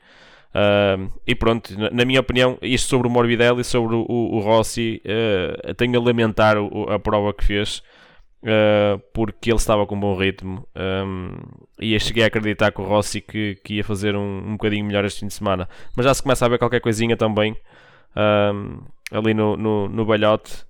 [0.53, 5.01] Ah, e pronto, na, minha opinião, isto sobre o Morbidelli sobre o, o, Rossi,
[5.69, 7.83] ah, tenho a lamentar o- a prova que fez.
[8.45, 11.37] ah, porque ele estava com um bom ritmo um,
[11.81, 14.85] e eu cheguei a acreditar que o Rossi que, que ia fazer um, um bocadinho
[14.87, 17.55] melhor este fim de semana mas já se começa a ver qualquer coisinha também
[18.17, 18.81] um,
[19.13, 20.65] ali no, no, no balhote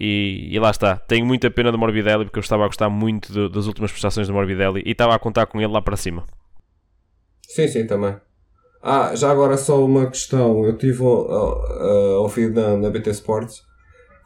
[0.00, 3.32] e, e lá está, tenho muita pena do Morbidelli porque eu estava a gostar muito
[3.32, 6.24] do- das últimas prestações do Morbidelli e estava a contar com ele lá para cima
[7.46, 8.16] Sim, sim, também.
[8.86, 10.62] Ah, já agora só uma questão.
[10.64, 13.62] Eu tive a ouvir na, na BT Sports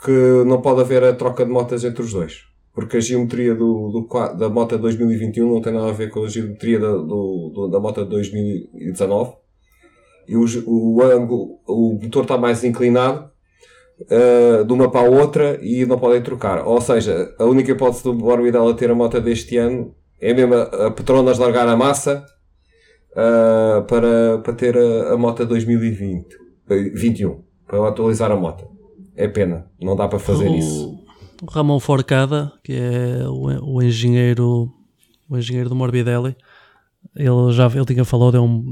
[0.04, 0.10] que
[0.46, 2.42] não pode haver a troca de motas entre os dois.
[2.74, 6.28] Porque a geometria do, do, da moto 2021 não tem nada a ver com a
[6.28, 9.32] geometria da, do, do- da moto 2019.
[10.28, 13.30] E o, o ângulo, o motor está mais inclinado
[14.10, 16.64] eh, de uma para a outra e não podem trocar.
[16.66, 20.86] Ou seja, a única hipótese do Morbidelli ter a moto deste ano é mesmo a,
[20.86, 22.24] a Petronas largar a massa
[23.12, 26.26] uh, para, para ter a, a moto 2020,
[26.70, 28.66] eh, 21, para atualizar a moto.
[29.16, 31.04] É pena, não dá para fazer o, isso.
[31.42, 34.72] o Ramon Forcada, que é o, o engenheiro
[35.28, 36.34] o engenheiro do Morbidelli,
[37.14, 38.64] ele já ele tinha falado, é um,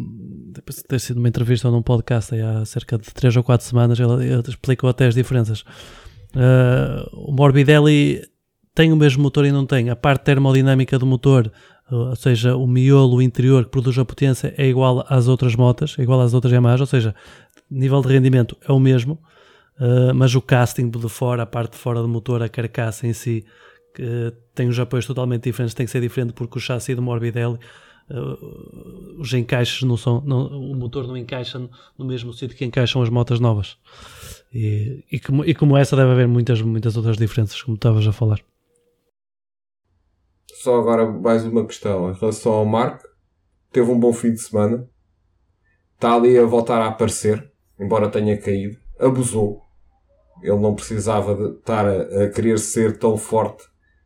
[0.53, 3.99] depois de ter sido uma entrevista num podcast há cerca de 3 ou 4 semanas,
[4.01, 5.62] ele, ele explicou até as diferenças.
[6.35, 8.22] Uh, o Morbidelli
[8.75, 9.90] tem o mesmo motor e não tem.
[9.90, 11.51] A parte termodinâmica do motor,
[11.90, 16.03] ou seja, o miolo interior que produz a potência é igual às outras motas, é
[16.03, 17.14] igual às outras Yamaha, ou seja,
[17.70, 19.18] nível de rendimento é o mesmo,
[19.81, 23.12] uh, mas o casting de fora, a parte de fora do motor, a carcaça em
[23.12, 23.44] si,
[23.94, 27.59] que tem os apoios totalmente diferentes, tem que ser diferente porque o chassi do Morbidelli
[28.11, 31.59] uh, os encaixes não são, não- o motor não encaixa
[31.96, 33.77] no mesmo sítio que encaixam as motas novas.
[34.53, 38.12] E, e, como, e como essa deve haver muitas, muitas outras diferenças, como estavas a
[38.12, 38.40] falar.
[40.66, 42.11] Só agora mais uma questão.
[42.11, 43.07] Em relação ao Marco,
[43.70, 44.85] teve um bom fim de semana.
[45.94, 48.76] Está ali a voltar a aparecer, embora tenha caído.
[48.98, 49.62] Abusou.
[50.42, 53.62] Ele não precisava de estar a, a querer ser tão forte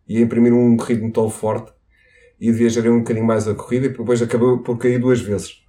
[0.07, 1.73] e a imprimir um ritmo tão forte
[2.38, 5.64] e devia um bocadinho mais a corrida e depois acabou por cair duas vezes.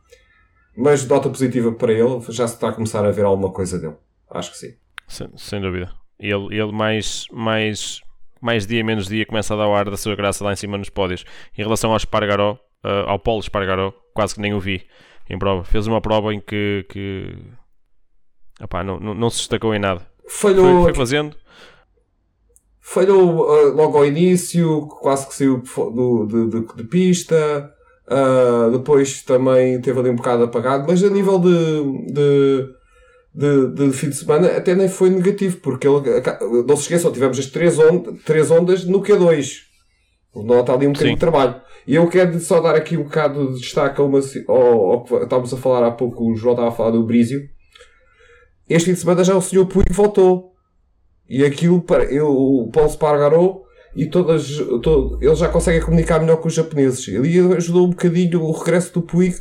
[0.75, 3.95] Mas nota positiva para ele, já se está a começar a ver alguma coisa dele.
[4.29, 4.73] Acho que sim.
[5.07, 5.89] sem, sem dúvida.
[6.19, 8.01] Ele, ele mais, mais,
[8.41, 10.77] mais dia menos dia começa a dar o ar da sua graça lá em cima
[10.77, 11.23] nos pódios.
[11.57, 14.83] Em relação ao Espargaró, ah, ao Paulo Espargaró, quase que nem o vi
[15.29, 15.63] em prova.
[15.63, 17.35] Fez uma prova em que, que
[18.59, 20.01] epá, não, não, não se destacou em nada.
[20.27, 21.35] Foi, Falhou, foi fazendo,
[22.79, 27.73] falhou uh, logo ao início, quase que saiu do, de, de- de pista.
[28.07, 32.67] Uh, depois também teve ali um bocado apagado, mas a nível de, de,
[33.33, 36.01] de, de fim de semana até nem foi negativo, porque ele,
[36.67, 37.77] não se esqueçam, tivemos as três,
[38.25, 39.71] três ondas no Q2.
[40.35, 41.15] Nota ali um bocadinho Sim.
[41.15, 41.61] de trabalho.
[41.85, 45.15] E eu quero só dar aqui um bocado de destaque a uma, ao, ao que
[45.15, 47.41] estávamos a falar há pouco, o João estava a falar do Brísio.
[48.69, 49.65] Este fim de semana já o Sr.
[49.65, 50.51] Puig voltou.
[51.27, 53.65] E aquilo, para, eu, o Paulo Spargarou
[53.95, 57.07] e todas, todo, ele já consegue comunicar melhor com os japoneses.
[57.07, 59.35] Ele ajudou um bocadinho o regresso do Puig,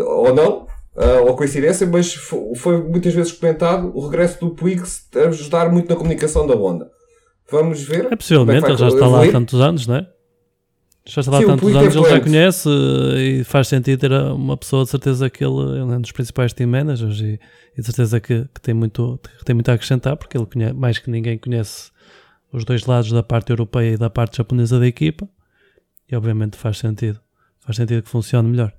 [0.00, 4.82] ou não, ah, ou coincidência, mas fo- foi muitas vezes comentado o regresso do Puig
[5.28, 6.90] ajudar muito na comunicação da Honda.
[7.50, 8.10] Vamos ver.
[8.12, 10.06] É possivelmente, como ele já está lá há tantos anos, não é?
[11.06, 13.68] Já está lá Sim, o tantos Puig é anos, ele já conhece eh, e faz
[13.68, 17.20] sentido ter uma pessoa de certeza que ele ele é um dos principais team managers
[17.20, 17.38] e,
[17.76, 20.72] e de certeza que, que tem muito, que tem muito a acrescentar porque ele conhece,
[20.72, 21.90] mais que ninguém conhece
[22.50, 25.28] os dois lados da parte europeia e da parte japonesa da equipa
[26.10, 27.20] e obviamente faz sentido.
[27.60, 28.72] Faz sentido que funcione melhor.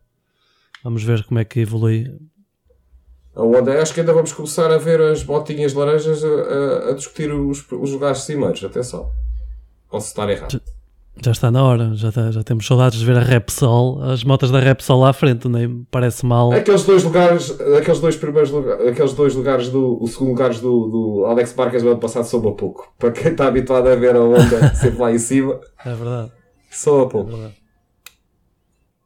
[0.86, 2.16] Vamos ver como é que evolui.
[3.36, 7.34] Onde acho que ainda vamos começar a ver as botinhas laranjas a, a- a discutir
[7.34, 8.64] os, os lugares cimeiros.
[8.64, 9.10] Atenção.
[9.90, 10.62] Posso estar errado.
[11.24, 14.52] Já está na hora, já, está- já temos saudades de ver a Repsol, as motas
[14.52, 16.52] da Repsol lá à frente, nem parece mal.
[16.52, 20.88] Aqueles dois lugares, aqueles dois primeiros lugares, aqueles dois lugares do, o segundo lugares do,
[20.88, 22.94] do Alex Marques no ano passado soube a pouco.
[23.00, 26.32] Para quem está habituado a ver a onda sempre lá em cima, É verdade.
[26.70, 27.32] soube a pouco.
[27.32, 27.56] verdade.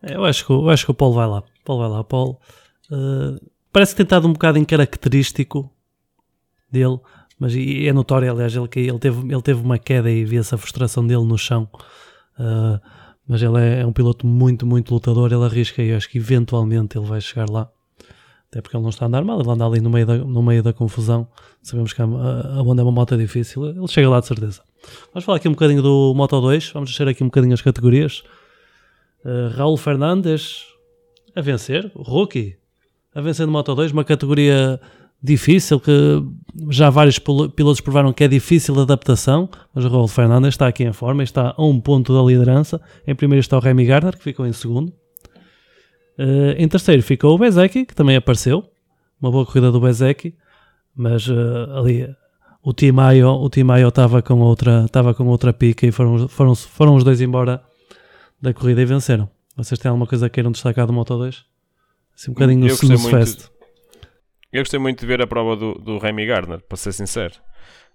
[0.03, 1.43] É, Eu acho, que, eu acho que o Paulo vai lá.
[1.69, 2.03] Paulo lá.
[2.03, 2.39] Paulo
[2.91, 3.39] eh,
[3.71, 5.71] parece que tem estado um bocado incaracterístico
[6.71, 6.99] dele,
[7.37, 11.05] mas é notório, aliás, ele, ele, teve, ele teve uma queda e via-se a frustração
[11.05, 11.69] dele no chão.
[12.39, 12.79] Eh,
[13.27, 15.31] mas ele é, é um piloto muito, muito lutador.
[15.31, 17.69] Ele arrisca e eu acho que eventualmente ele vai chegar lá.
[18.49, 20.41] Até porque ele não está a andar mal, ele anda ali no meio da, no
[20.41, 21.27] meio da confusão.
[21.61, 23.63] Sabemos que a, a Honda é uma moto difícil.
[23.67, 24.63] Ele chega lá de certeza.
[25.13, 26.71] Vamos falar aqui um bocadinho do Moto 2.
[26.71, 28.23] Vamos descer aqui um bocadinho as categorias.
[29.23, 30.65] Uh, Raul Fernandes
[31.35, 32.55] a vencer, rookie,
[33.13, 34.79] a vencer no Moto 2, uma categoria
[35.21, 35.91] difícil que
[36.69, 40.67] já vários pil- pilotos provaram que é difícil de adaptação, mas o Raul Fernandes está
[40.67, 42.81] aqui em forma está a um ponto da liderança.
[43.05, 44.89] Em primeiro está o Remy Gardner, que ficou em segundo.
[46.17, 48.63] Uh, em terceiro ficou o Bezeki, que também apareceu.
[49.21, 50.33] Uma boa corrida do Bezeki,
[50.95, 52.09] mas uh, ali
[52.63, 56.95] o Timayo, o Timayo estava com outra, estava com outra pica e foram, foram, foram
[56.95, 57.61] os dois embora
[58.41, 59.29] da corrida e venceram.
[59.63, 61.45] Vocês têm alguma coisa que queiram destacar do Moto 2?
[62.15, 63.49] Assim, um bocadinho Eu no muito- Fest.
[64.53, 67.33] Eu gostei muito de ver a prova do, do Remy Gardner, para ser sincero.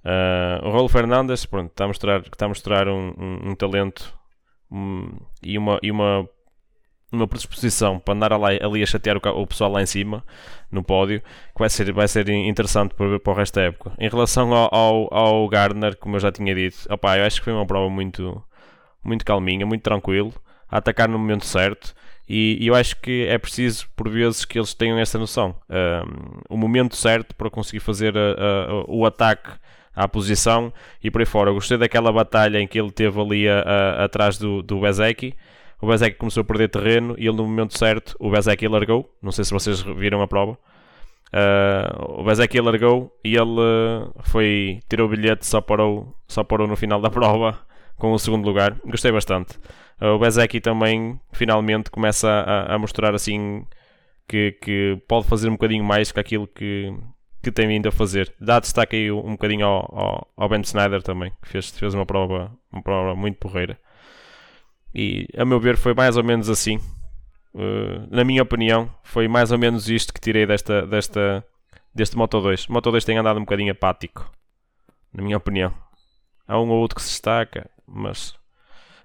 [0.04, 4.14] Ah, o Raul Fernandes, pronto, está a mostrar, está a mostrar um, um- um talento
[4.70, 6.28] hum, e, uma, e uma,
[7.10, 10.22] uma predisposição para andar ali, ali a chatear o, o pessoal lá em cima,
[10.70, 13.92] no pódio, que vai ser, vai ser interessante para ver para o resto da época.
[13.98, 17.44] Em relação ao, ao, ao Gardner, como eu já tinha dito, opá, eu acho que
[17.44, 18.42] foi uma prova muito,
[19.02, 20.32] muito calminha, muito tranquilo,
[20.74, 21.94] a atacar no momento certo.
[22.28, 25.54] E, e eu acho que é preciso, por vezes, que eles tenham essa noção.
[25.70, 28.20] Um, o momento certo para conseguir fazer a-
[28.70, 29.50] a- o ataque
[29.94, 31.50] à posição e por aí fora.
[31.50, 35.34] Eu gostei daquela batalha em que ele teve ali a- atrás do, do Bezeki.
[35.80, 39.08] O Bezeki começou a perder terreno e ele, no momento certo, o Bezeki largou.
[39.22, 40.58] Não sei se vocês viram a prova.
[41.32, 46.66] Uh, o Bezeki largou e ele uh, foi, tirou o bilhete, só parou, só parou
[46.66, 47.58] no final da prova
[47.96, 48.76] com o segundo lugar.
[48.84, 49.58] Gostei bastante.
[50.00, 53.64] Uh, o Bezeki também finalmente começa a, a mostrar assim
[54.28, 56.92] que, que pode fazer um bocadinho mais que aquilo que,
[57.42, 58.34] que tem vindo a fazer.
[58.40, 62.06] Dá destaque aí um bocadinho ao, ao, ao Ben Snyder também, que fez, fez uma,
[62.06, 63.78] prova, uma prova muito porreira.
[64.94, 66.76] E a meu ver foi mais ou menos assim.
[67.54, 71.44] Uh, na minha opinião, foi mais ou menos isto que tirei desta, desta,
[71.94, 72.66] deste Moto 2.
[72.66, 74.30] O Moto 2 tem andado um bocadinho apático,
[75.12, 75.72] na minha opinião.
[76.46, 78.30] Há um ou outro que se destaca, mas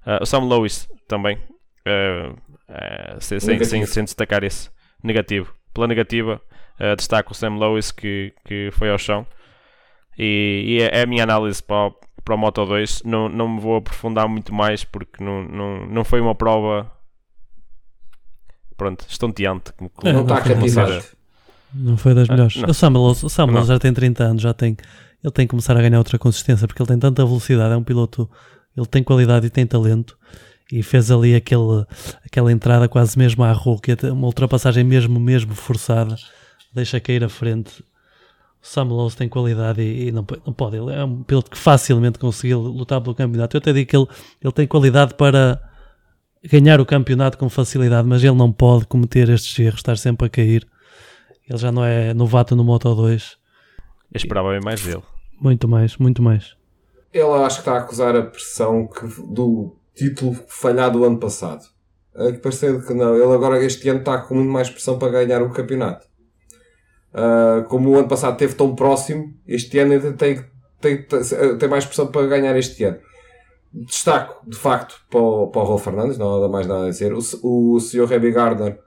[0.05, 4.69] uh, o Sam Lewis também, uh, uh, sem, sem, sem, sem destacar esse
[5.03, 5.53] negativo.
[5.73, 6.41] Pela negativa,
[6.79, 9.25] uh, destaco o Sam Lewis que, que foi ao chão.
[10.17, 13.03] E, e é, é a minha análise para o, para o Moto 2.
[13.03, 16.91] Não, não me vou aprofundar muito mais porque não, não, não foi uma prova
[18.75, 19.71] pronto, estonteante.
[19.73, 21.03] Como, É, não está cativar.
[21.73, 22.55] Não foi das Ah, melhores.
[22.55, 22.69] não.
[22.69, 24.75] O Samuel, o Samuel já tem 30 anos, já tem.
[25.23, 27.73] Ele tem que começar a ganhar outra consistência porque ele tem tanta velocidade.
[27.73, 28.29] É um piloto,
[28.79, 30.17] ele tem qualidade e tem talento.
[30.71, 31.85] E fez ali aquele,
[32.25, 36.15] aquela entrada quase mesmo à até uma ultrapassagem mesmo, mesmo forçada.
[36.73, 37.83] Deixa cair a frente.
[38.61, 40.77] O Samuel tem qualidade e, e não, não pode.
[40.77, 43.57] Ele é um piloto que facilmente conseguiu lutar pelo campeonato.
[43.57, 44.07] Eu até digo que ele,
[44.41, 45.59] ele tem qualidade para
[46.43, 50.29] ganhar o campeonato com facilidade, mas ele não pode cometer estes erros, estar sempre a
[50.29, 50.67] cair.
[51.49, 53.37] Ele já não é novato no Moto 2.
[54.13, 55.03] Eu esperava bem mais dele.
[55.41, 56.58] Muito mais, muito mais.
[57.13, 61.63] Ele acho que está a acusar a pressão que- do título falhado do ano passado.
[62.13, 63.15] Que parecendo que não.
[63.15, 66.07] Ele agora este ano está com muito mais pressão para ganhar o campeonato.
[67.13, 70.43] Ah, como o ano passado esteve tão próximo, este ano ainda tem,
[70.79, 71.05] tem,
[71.57, 72.99] tem mais pressão para ganhar este ano.
[73.71, 77.13] Destaco, de facto, para o, para o Raul Fernandes, não há mais nada a dizer.
[77.13, 78.05] O, o Sr.
[78.05, 78.79] Remy Gardner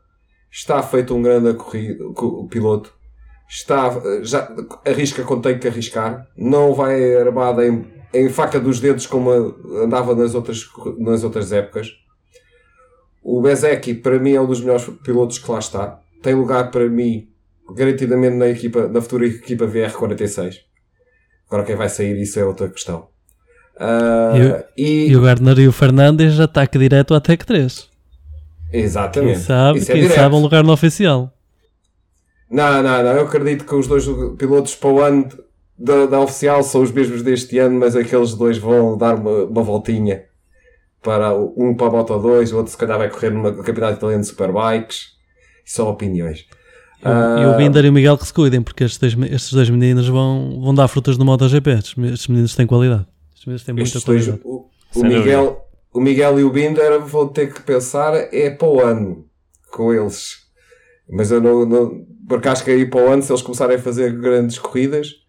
[0.51, 2.93] está feito um grande corrido, o piloto.
[3.49, 3.91] Está,
[4.23, 4.51] já
[4.87, 6.27] arrisca quando tem que arriscar.
[6.37, 9.31] Não vai armado em, em faca dos dedos como
[9.83, 11.93] andava nas outras, nas outras épocas.
[13.23, 16.01] O Bezeki, para mim, é um dos melhores pilotos que lá está.
[16.23, 17.29] Tem lugar para mim,
[17.75, 20.57] garantidamente, na, equipa, na futura equipa VR46.
[21.47, 23.09] Agora, quem vai sair, isso é outra questão.
[23.77, 27.89] Uh, e, e, o Gardner e o Fernandes ataque direto à Tech 3.
[28.73, 29.35] Exatamente.
[29.35, 31.33] Quem sabe, é quem sabe um lugar no oficial.
[32.51, 33.13] Não, não, não.
[33.13, 34.05] Eu acredito que os dois
[34.37, 35.29] pilotos para o ano
[35.79, 39.63] da, da oficial são os mesmos deste ano, mas aqueles dois vão dar uma, uma
[39.63, 40.25] voltinha
[41.03, 44.23] para um para a Moto 2, o outro se calhar vai correr no Campeonato Italiano
[44.23, 45.13] de Superbikes.
[45.65, 46.47] São opiniões.
[47.03, 49.53] E, uh, e o Binder e o Miguel que se cuidem, porque estes dois, estes
[49.53, 51.71] dois meninos vão, vão dar frutas no MotoGP.
[51.71, 53.07] Estes, estes meninos têm qualidade.
[53.33, 54.43] Estes meninos têm muita estes dois, qualidade.
[54.45, 58.81] o, o Miguel, o Miguel e o Binder vão ter que pensar é para o
[58.81, 59.27] ano
[59.71, 60.43] com eles.
[61.09, 63.81] Mas eu não, não porque acho que aí para o ano, se eles começarem a
[63.81, 65.22] fazer grandes corridas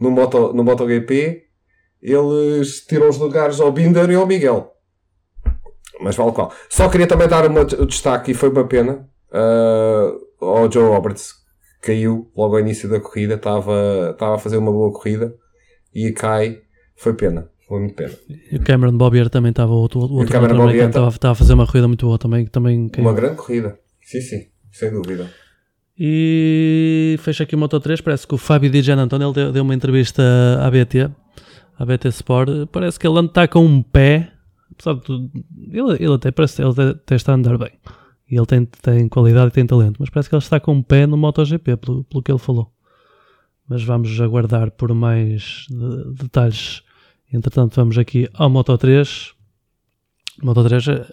[0.00, 1.44] no, Moto, no MotoGP,
[2.02, 4.72] eles tiram os lugares ao Binder e ao Miguel.
[6.00, 6.52] Mas vale qual.
[6.68, 11.34] Só queria também dar um destaque, e foi uma pena, uh, ao Joe Roberts,
[11.80, 15.34] que caiu logo ao início da corrida, estava, estava a fazer uma boa corrida
[15.94, 16.62] e cai.
[16.96, 17.50] Foi pena.
[17.68, 18.12] Foi muito pena.
[18.50, 21.54] E o Cameron Bobbier também estava outro, outro Cameron também, Bobbier estava, estava a fazer
[21.54, 22.46] uma corrida muito boa também.
[22.46, 23.06] também caiu.
[23.06, 23.78] Uma grande corrida.
[24.02, 24.46] Sim, sim.
[24.72, 25.30] Sem dúvida.
[26.02, 28.00] E fecha aqui o Moto 3.
[28.00, 30.22] Parece que o Fábio Di Gianantonio ele deu, deu uma entrevista
[30.62, 31.10] à BT,
[31.78, 32.48] à BT Sport.
[32.72, 34.32] Parece que ele está com um pé.
[34.72, 35.30] Apesar de tudo,
[35.70, 37.72] ele, ele até parece ele até está a andar bem.
[38.30, 39.98] E ele tem, tem qualidade e tem talento.
[40.00, 42.72] Mas parece que ele está com um pé no MotoGP, pelo, pelo que ele falou.
[43.68, 46.82] Mas vamos aguardar por mais de, detalhes.
[47.30, 49.34] Entretanto, vamos aqui ao Moto 3.
[50.42, 51.06] Moto 3 é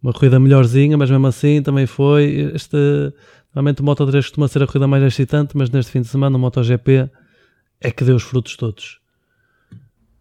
[0.00, 2.52] uma corrida melhorzinha, mas mesmo assim também foi.
[2.54, 3.12] Este,
[3.56, 6.36] normalmente o Moto 3 costuma ser a corrida mais excitante, mas neste fim de semana
[6.36, 7.10] o MotoGP
[7.80, 9.00] é que deu os frutos todos.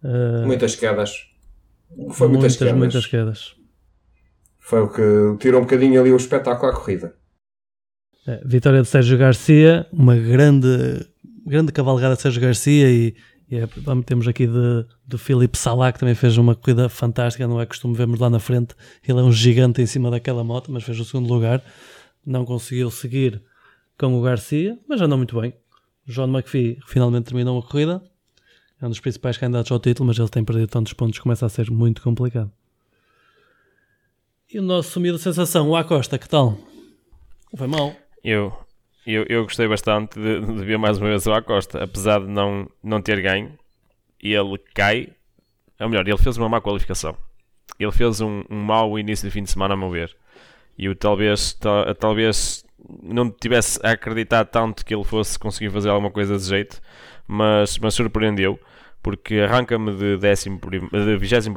[0.02, 1.28] Uh, muitas quedas.
[2.14, 2.78] Foi muitas, muitas quedas.
[2.78, 3.56] Muitas quedas.
[4.58, 7.14] Foi o que tirou um bocadinho ali o espetáculo à corrida.
[8.26, 11.06] É, vitória de Sérgio Garcia, uma grande,
[11.46, 13.16] grande cavalgada de Sérgio Garcia e,
[13.52, 13.68] e é,
[14.06, 17.96] temos aqui de, de Filipe Salah que também fez uma corrida fantástica, não é costume
[17.96, 18.74] vermos lá na frente,
[19.06, 21.62] ele é um gigante em cima daquela moto, mas fez o segundo lugar,
[22.26, 23.42] não conseguiu seguir
[23.98, 25.54] com o Garcia, mas andou muito bem.
[26.08, 28.02] John McPhee finalmente terminou a corrida,
[28.82, 31.46] é um dos principais candidatos ao título, mas ele tem perdido tantos pontos que começa
[31.46, 32.52] a ser muito complicado.
[34.52, 36.58] E o nosso sumido sensação, o Acosta, que tal?
[37.56, 37.96] Foi mal.
[38.24, 38.54] Eu,
[39.06, 42.70] eu, eu gostei bastante de, de, ver mais uma vez o Acosta, apesar de não,
[42.84, 43.58] não ter ganho.
[44.22, 45.10] Ele cai,
[45.80, 47.18] ou melhor, ele fez uma má qualificação.
[47.80, 50.16] Ele fez um, um mau início de fim de semana, a meu ver.
[50.78, 52.66] E eu talvez, tal, talvez
[53.02, 56.82] não tivesse a acreditar tanto que ele fosse conseguir fazer alguma coisa de jeito,
[57.28, 58.60] mas, mas surpreendeu,
[59.02, 61.54] porque arranca-me de, de 21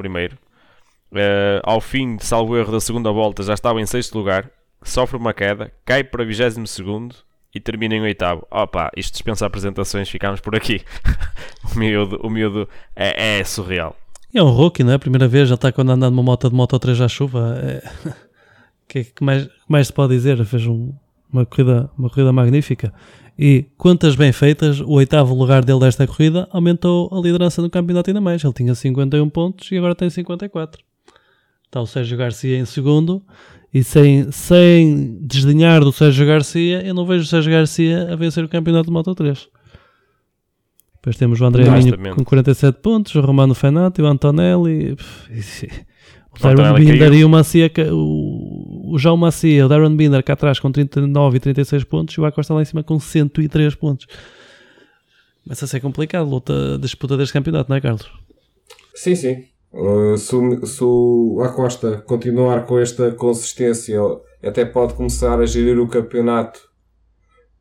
[1.11, 4.47] Uh, ao fim de salvo erro da segunda volta já estava em sexto lugar,
[4.83, 7.15] sofre uma queda, cai para 22 segundo
[7.53, 8.45] e termina em oitavo.
[8.51, 10.81] Opa, isto dispensa apresentações, ficamos por aqui.
[11.73, 13.97] o miúdo, o miúdo é, é, surreal.
[14.33, 14.97] É um rookie, não é?
[14.99, 17.57] Primeira vez, já está quando andando numa moto de Moto 3 à chuva.
[17.63, 17.81] É...
[18.89, 20.43] que, que, mais, que mais se pode dizer?
[20.43, 20.91] Fez um,
[21.31, 22.93] uma, corrida, uma corrida magnífica.
[23.37, 28.09] E quantas bem feitas, o oitavo lugar dele desta corrida aumentou a liderança no campeonato
[28.09, 28.43] ainda mais.
[28.43, 30.83] Ele tinha 51 pontos e agora tem 54.
[31.65, 33.23] Está o Sérgio Garcia em segundo
[33.73, 38.43] e sem, sem desdenhar do Sérgio Garcia, eu não vejo o Sérgio Garcia a vencer
[38.43, 39.47] o campeonato de Moto 3.
[40.95, 46.73] Depois temos o André Minho com 47 pontos, o Romano Fenati, o Antonelli, o Darren
[46.73, 51.39] Binder e o Macia, o, o João o Darren Binder cá atrás com 39 e
[51.39, 54.07] 36 pontos e o Acosta lá em cima com 103 pontos.
[55.43, 58.11] Começa a ser complicado a luta, disputa deste campeonato, não é, Carlos?
[58.93, 59.45] Sim, sim.
[59.71, 63.99] Uh, se, o, se o Acosta continuar com esta consistência,
[64.43, 66.59] até pode começar a gerir o campeonato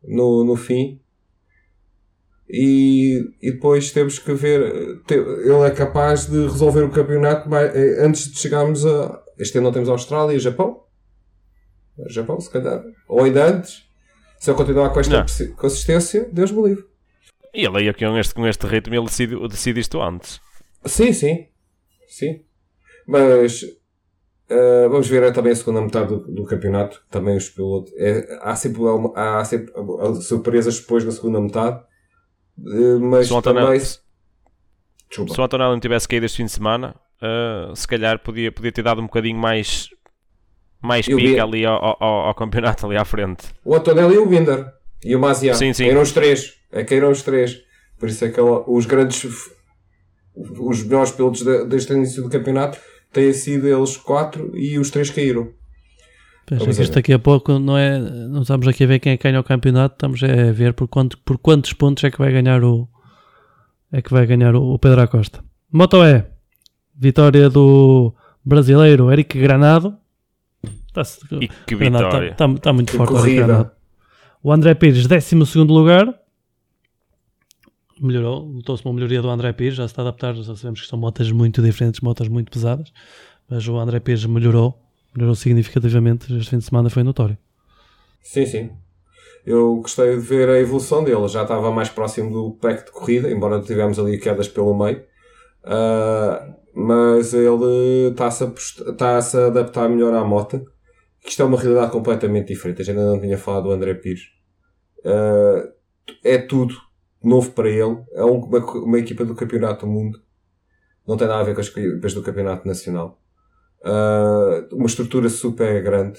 [0.03, 1.01] no, no fim.
[2.51, 5.03] E, e depois temos que ver.
[5.11, 9.22] Ele é capaz de resolver o campeonato mais, antes de chegarmos a.
[9.39, 10.88] Este ano não temos a Austrália e Japão.
[12.09, 12.82] Japão, se calhar.
[13.09, 13.88] Ou ainda antes.
[14.38, 15.57] Se ele continuar com esta não.
[15.57, 16.84] consistência, Deus me livre.
[17.53, 20.40] E ele aí com este, com este ritmo ele decide, decide isto antes.
[20.84, 21.49] Sim, sim.
[22.07, 22.40] Sim.
[23.07, 27.03] Mas uh, vamos ver é também a segunda metade do, do campeonato.
[27.11, 27.92] Também os pilotos.
[27.96, 28.82] É, há, sempre,
[29.16, 29.72] há sempre
[30.22, 31.82] surpresas depois na segunda metade.
[32.59, 33.80] Uh, mas se também.
[33.80, 34.01] Se
[35.16, 38.82] o Antonelli não tivesse caído este fim de semana, uh, se calhar podia, podia ter
[38.82, 39.88] dado um bocadinho mais.
[40.83, 43.47] Mais pica ali ao, ao, ao, campeonato ali à frente.
[43.64, 44.66] O Antonelli e o Binder.
[45.05, 45.55] E o Mazia.
[45.55, 45.85] Sim, sim.
[45.85, 46.55] Caíram os três.
[46.72, 47.59] É, caíram os três.
[47.99, 49.26] Por isso é que os grandes
[50.59, 52.79] os melhores pilotos deste início do campeonato
[53.12, 55.49] têm sido eles quatro e os três caíram.
[56.47, 57.99] Pensa que isto daqui a pouco não é.
[57.99, 60.89] Não estamos aqui a ver quem é que ganha o campeonato, estamos a ver por,
[60.89, 62.89] quanto, por quantos pontos é que vai ganhar o.
[63.93, 65.45] É que vai ganhar o, o Pedro Acosta.
[65.70, 66.24] Moto E.
[66.97, 68.14] Vitória do
[68.45, 69.95] brasileiro Eric Granado.
[70.93, 72.30] Tá-se- E que Granado vitória.
[72.32, 73.72] Está tá, tá muito Que forte corrida.
[74.43, 75.34] O André Pires, 12
[75.64, 76.14] lugar.
[78.01, 80.86] Melhorou, notou-se uma melhoria do André Pires, já se está a adaptar, já sabemos que
[80.86, 82.93] são motas muito diferentes, motas muito pesadas,
[83.51, 84.80] mas o André Pires melhorou,
[85.16, 87.36] melhorou significativamente, este fim de semana foi notório.
[88.22, 88.70] Sim, sim.
[89.45, 91.26] Eu gostei de ver a evolução dele.
[91.26, 95.03] Já estava mais próximo do pack de corrida, embora tivemos ali quedas pelo meio.
[95.64, 100.64] Ah, mas ele está-se a, a adaptar melhor à moto.
[101.23, 102.83] Que isto é uma realidade completamente diferente.
[102.83, 104.23] A gente ainda não tinha falado do André Pires.
[105.05, 105.69] Ah,
[106.25, 106.75] é tudo
[107.23, 107.99] novo para ele.
[108.12, 110.21] É um- uma, uma equipa do Campeonato do Mundo.
[111.07, 113.21] Não tem nada a ver com as equipas do Campeonato Nacional.
[113.85, 116.19] Ah, uma estrutura super grande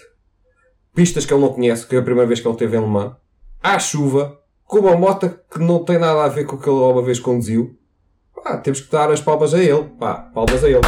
[0.94, 2.88] pistas que ele não conhece, que é a primeira vez que ele teve em Le
[2.88, 3.14] Mans,
[3.62, 6.78] à chuva, com uma moto que não tem nada a ver com o que ele
[6.78, 7.78] uma vez conduziu.
[8.36, 9.84] Pá, temos que dar as palmas a ele.
[10.00, 10.82] Pá, palmas a ele.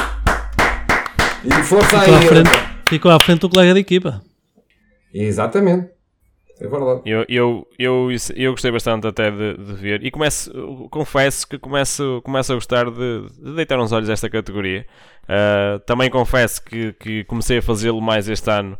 [1.45, 2.70] E força a ele.
[2.91, 4.21] Ficou à frente do colega de equipa.
[5.13, 5.89] Exatamente.
[6.59, 7.01] É verdade.
[7.05, 10.51] Eu, eu, eu, eu gostei bastante até de, de ver e começo,
[10.91, 14.85] confesso que começo, começo a gostar de, de deitar uns olhos a esta categoria.
[15.27, 18.77] Ah, também confesso que, que comecei a fazê-lo mais este ano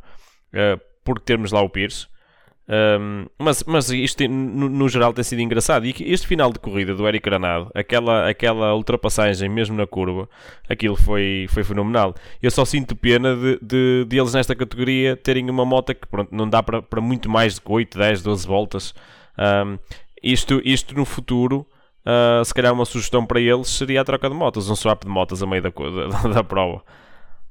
[0.53, 2.07] ah, por termos lá o Pires.
[2.69, 6.59] Um, mas, mas isto tem- no, no geral tem sido engraçado e este final de
[6.59, 10.29] corrida do Eric Granado, aquela, aquela ultrapassagem mesmo na curva,
[10.69, 12.15] aquilo foi, foi fenomenal.
[12.41, 16.33] Eu só sinto pena de, de, de eles nesta categoria terem uma moto que pronto,
[16.33, 18.93] não dá para, para muito mais de 8, 10, 12 voltas.
[19.37, 19.77] Um,
[20.23, 21.65] isto, isto no futuro,
[22.05, 25.09] uh, se calhar uma sugestão para eles seria a troca de motas, um swap de
[25.09, 25.69] motas a meio da,
[26.23, 26.83] da, da prova.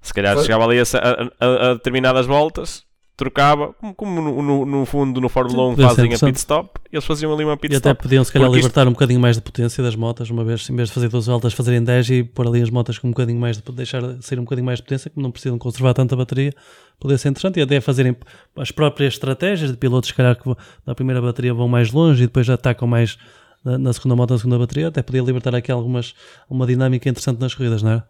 [0.00, 2.86] Se calhar chegava ali a, a- a- a determinadas voltas,
[3.20, 6.38] trocava, como, como no, no- no fundo no Fórmula 1 Podia ser fazem a pit
[6.38, 8.02] stop, eles faziam ali uma pit E até stop.
[8.02, 10.68] podiam se calhar Porque isto- libertar um bocadinho mais de potência das motas, uma vez,
[10.68, 13.10] em vez de fazer 12 voltas, fazerem 10 e pôr ali as motas com um
[13.10, 16.16] bocadinho mais de deixar sair um bocadinho mais de potência, como não precisam conservar tanta
[16.16, 16.52] bateria,
[16.98, 18.16] poderia ser interessante e até fazerem
[18.56, 20.48] as próprias estratégias de pilotos, se calhar que
[20.86, 23.16] na primeira bateria vão mais longe e depois já atacam mais
[23.64, 26.14] na, na segunda moto, na segunda bateria, até podia libertar aqui algumas,
[26.48, 28.02] uma dinâmica interessante nas corridas, não é?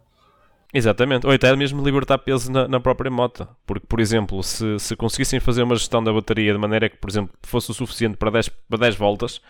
[0.73, 3.45] Exatamente, ou até mesmo libertar peso na, na própria moto.
[3.65, 7.09] Porque, por exemplo, se, se conseguissem fazer uma gestão da bateria de maneira que, por
[7.09, 9.41] exemplo, fosse o suficiente para 10, para 10 voltas,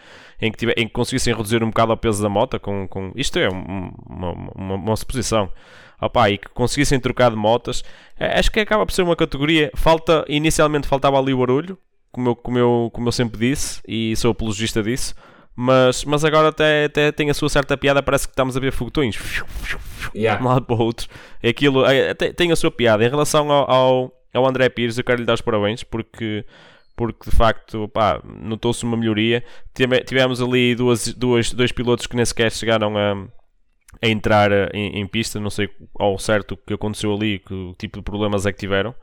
[0.41, 3.11] em que, tiver, em que conseguissem reduzir um bocado o peso da moto, com, com,
[3.15, 5.51] isto é um- uma, uma, uma suposição,
[6.01, 7.83] Opa, e que conseguissem trocar de motas,
[8.19, 9.69] acho que acaba por ser uma categoria.
[9.75, 11.77] Falta, inicialmente faltava ali o barulho,
[12.11, 15.13] como eu, como eu, como eu sempre disse, e sou apologista disso.
[15.55, 18.71] Mas, mas agora até, até tem a sua certa piada, parece que estamos a ver
[18.71, 20.41] foguetões de Yeah.
[20.43, 21.07] um lado para o outro.
[21.47, 23.05] Aquilo é, tem, a sua piada.
[23.05, 26.45] Em relação ao, ao, ao André Pires, eu quero lhe dar os parabéns porque,
[26.95, 29.43] porque de facto pá, notou-se uma melhoria.
[29.73, 33.13] Tive- Tivemos ali duas, duas, dois pilotos que nem sequer chegaram a,
[34.01, 35.39] a entrar eh, em, em pista.
[35.39, 38.95] Não sei ao certo o que aconteceu ali, que tipo de problemas é que tiveram.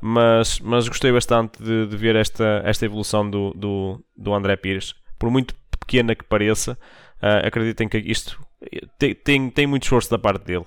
[0.00, 4.94] Mas, mas gostei bastante de, de ver esta, esta evolução do, do, do André Pires.
[5.18, 5.54] Por muito
[5.84, 6.78] pequena que pareça,
[7.20, 8.38] ah, acreditem que isto
[8.98, 10.64] tem, tem, tem muito esforço da parte dele.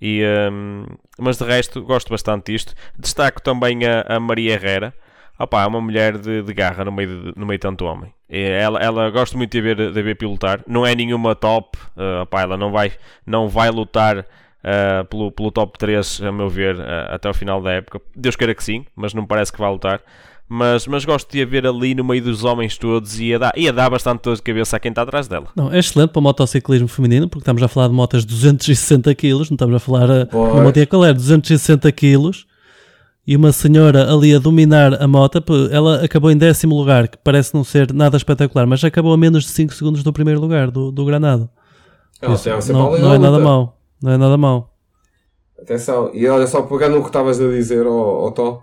[0.00, 0.86] E, hum,
[1.18, 2.74] mas de resto, gosto bastante disto.
[2.98, 4.94] Destaco também a, a Maria Herrera.
[5.38, 8.12] Opa, é uma mulher de, de garra no meio de, no meio de tanto homem.
[8.28, 10.62] Ela, ela gosto muito de ver, de ver pilotar.
[10.66, 11.78] Não é nenhuma top.
[11.96, 12.92] ah, opá, ela não vai,
[13.26, 14.26] não vai lutar
[14.64, 18.00] ah, pelo, pelo top 3, a meu ver, ah, até ao final da época.
[18.16, 20.00] Deus queira que sim, mas não parece que vá lutar.
[20.46, 23.52] Mas, mas gosto de a ver ali no meio dos homens todos e a dar,
[23.56, 25.46] e a dar bastante dor de cabeça a quem está atrás dela.
[25.56, 29.14] Não, é excelente para o motociclismo feminino, porque estamos a falar de motas de 260
[29.14, 30.52] kg, não estamos a falar a, Pois.
[30.52, 32.30] uma moto qual é, 260 kg,
[33.26, 37.54] e uma senhora ali a dominar a moto, ela acabou em décimo lugar, que parece
[37.54, 40.92] não ser nada espetacular, mas acabou a menos de 5 segundos do primeiro lugar, do,
[40.92, 41.48] do Granado.
[42.20, 44.70] Ela Isso, não, não é nada mau, não é nada mau.
[45.58, 48.62] Atenção, e olha só, pegando o que estavas a dizer, ao, Tó,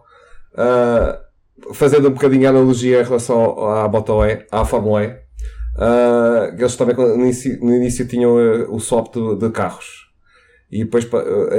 [0.55, 1.19] ah,
[1.73, 5.17] fazendo um bocadinho a analogia em relação à Moto E, à Fórmula
[5.77, 10.11] ah, eles também no início, no início tinham ah, o swap de, de carros.
[10.71, 11.09] E depois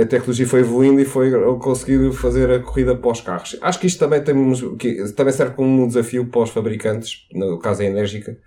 [0.00, 3.58] a tecnologia foi evoluindo e foi conseguir fazer a corrida para os carros.
[3.60, 7.58] Acho que isto também, temos, que, também serve como um desafio para os fabricantes, no
[7.58, 8.38] caso a Enérgica,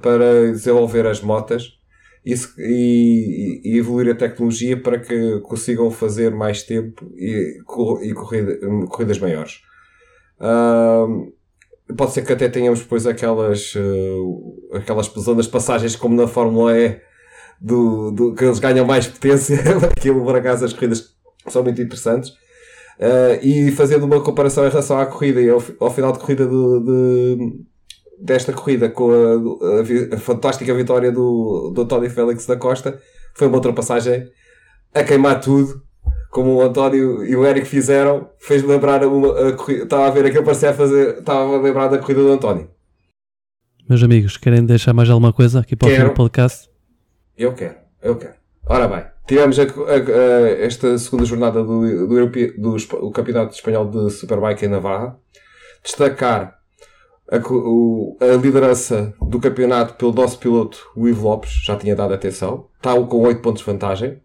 [0.00, 1.77] para desenvolver as motas
[2.24, 7.58] e, e- e evoluir a tecnologia para que consigam fazer mais tempo e,
[8.02, 8.58] e corrida-
[8.88, 9.60] corridas maiores.
[10.40, 11.32] Ahm,
[11.96, 17.00] pode ser que até tenhamos depois aquelas, eh, aquelas de passagens como na Fórmula E,
[17.60, 19.56] do, do- que eles ganham mais potência.
[19.96, 21.14] Aquilo, por acaso, as corridas
[21.48, 22.32] são muito interessantes.
[23.00, 26.46] Ah, e fazendo uma comparação em relação à corrida e ao, ao final de corrida
[26.46, 27.64] do- de,
[28.20, 33.00] desta corrida com a, a a fantástica vitória do, do Tony Félix da Costa,
[33.34, 34.28] foi uma ultrapassagem
[34.94, 35.82] a queimar tudo,
[36.30, 39.84] como o António e o Eric fizeram, fez lembrar uma, a corrida.
[39.84, 41.18] Estava a ver aquilo parecia a fazer.
[41.18, 42.68] Estava a lembrar da corrida do António.
[43.88, 46.08] Meus amigos, querem deixar mais alguma coisa aqui para o Quero.
[46.10, 46.68] do podcast?
[47.36, 48.34] Eu quero, eu quero.
[48.66, 49.62] Ora bem, tivemos a-
[50.58, 52.26] esta segunda jornada do, do,
[52.58, 55.18] do Espa- o Campeonato Espanhol de Superbike em Navarra.
[55.82, 56.57] Destacar
[57.30, 62.14] a, o- a liderança do campeonato pelo nosso piloto, o Ivo Lopes, já tinha dado
[62.14, 62.66] atenção.
[62.76, 64.20] Está com 8 pontos de vantagem.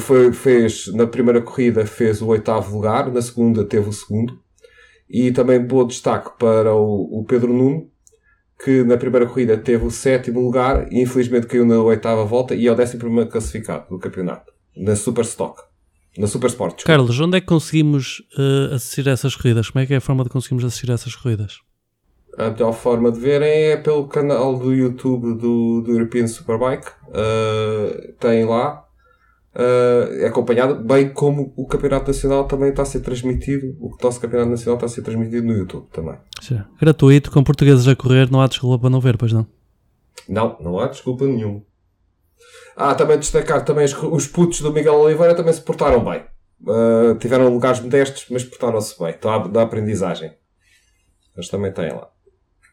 [0.00, 4.40] Foi, fez, na primeira corrida fez o oitavo lugar, na segunda teve o segundo.
[5.10, 7.90] E também bom destaque para o, o Pedro Nuno,
[8.64, 12.66] que na primeira corrida teve o sétimo lugar e infelizmente caiu na oitava volta e
[12.66, 14.50] é o décimo primeiro classificado do campeonato.
[14.76, 15.60] Na Super Stock.
[16.16, 16.84] Na Super Sport.
[16.84, 19.68] Carlos, onde é que conseguimos eh, assistir a essas corridas?
[19.70, 21.56] Como é que é a forma de conseguirmos assistir a essas corridas?
[22.38, 26.88] A melhor forma de ver é pelo canal do YouTube do, do European Superbike.
[27.08, 28.86] Uh, tem lá.
[29.54, 33.76] Uh, é acompanhado, bem como o Campeonato Nacional também está a ser transmitido.
[33.78, 36.16] O nosso Campeonato Nacional está a ser transmitido no YouTube também.
[36.40, 36.62] Sim.
[36.80, 39.46] Gratuito, com portugueses a correr, não há desculpa para não ver, pois não?
[40.26, 41.62] Não, não há desculpa nenhuma.
[42.74, 46.24] Ah, também destacar também os, os putos do Miguel Oliveira também se portaram bem.
[46.62, 49.10] Uh, tiveram lugares modestos, mas portaram-se bem.
[49.10, 50.32] Está a dar aprendizagem.
[51.36, 52.11] Eles também têm lá.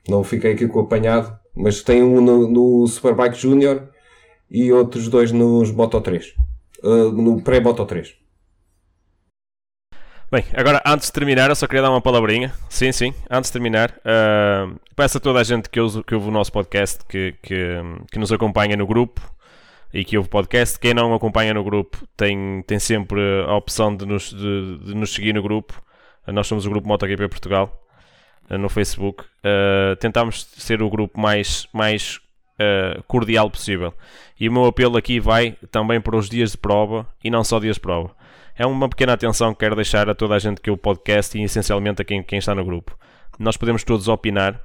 [0.09, 3.89] Não fiquei aqui com o apanhado, mas tem um no, no Superbike Junior
[4.49, 6.33] e outros dois nos Moto 3.
[6.83, 8.15] Uh, no pré-Moto 3.
[10.31, 12.53] Bem, agora antes de terminar, eu só queria dar uma palavrinha.
[12.69, 16.27] Sim, sim, antes de terminar, ah, peço a toda a gente que ouve, que ouve
[16.27, 17.81] o nosso podcast que, que,
[18.11, 19.19] que nos acompanha no grupo
[19.91, 20.79] e que ouve o podcast.
[20.79, 25.11] Quem não acompanha no grupo tem, tem sempre a opção de nos, de, de nos
[25.11, 25.81] seguir no grupo.
[26.27, 27.88] Ah, Nós somos o grupo MotoGP Portugal ah,
[28.57, 29.25] no Facebook.
[29.43, 32.19] Ah, tentamos ser o grupo mais, mais
[32.59, 33.93] ah, cordial possível.
[34.39, 37.59] E o meu apelo aqui vai também para os dias de prova e não só
[37.59, 38.15] dias de prova.
[38.55, 41.43] É uma pequena atenção que quero deixar a toda a gente que o podcast e
[41.43, 42.97] essencialmente a quem, quem está no grupo.
[43.39, 44.59] Nós podemos todos opinar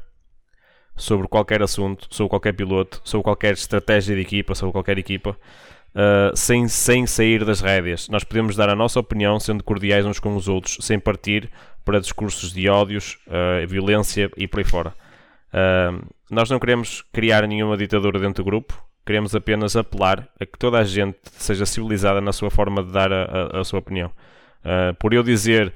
[0.97, 5.37] sobre qualquer assunto, sobre qualquer piloto, sobre qualquer estratégia de equipa, sobre qualquer equipa,
[5.95, 8.09] uh, sem, sem sair das rédeas.
[8.09, 11.51] Nós podemos dar a nossa opinião sendo cordiais uns com os outros, sem partir
[11.85, 14.95] para discursos de ódios, uh, violência e por aí fora.
[15.53, 20.59] Uh, nós não queremos criar nenhuma ditadura dentro do grupo, queremos apenas apelar a que
[20.59, 24.11] toda a gente seja civilizada na sua forma de dar a, a- a sua opinião.
[24.65, 25.73] Uh, por eu dizer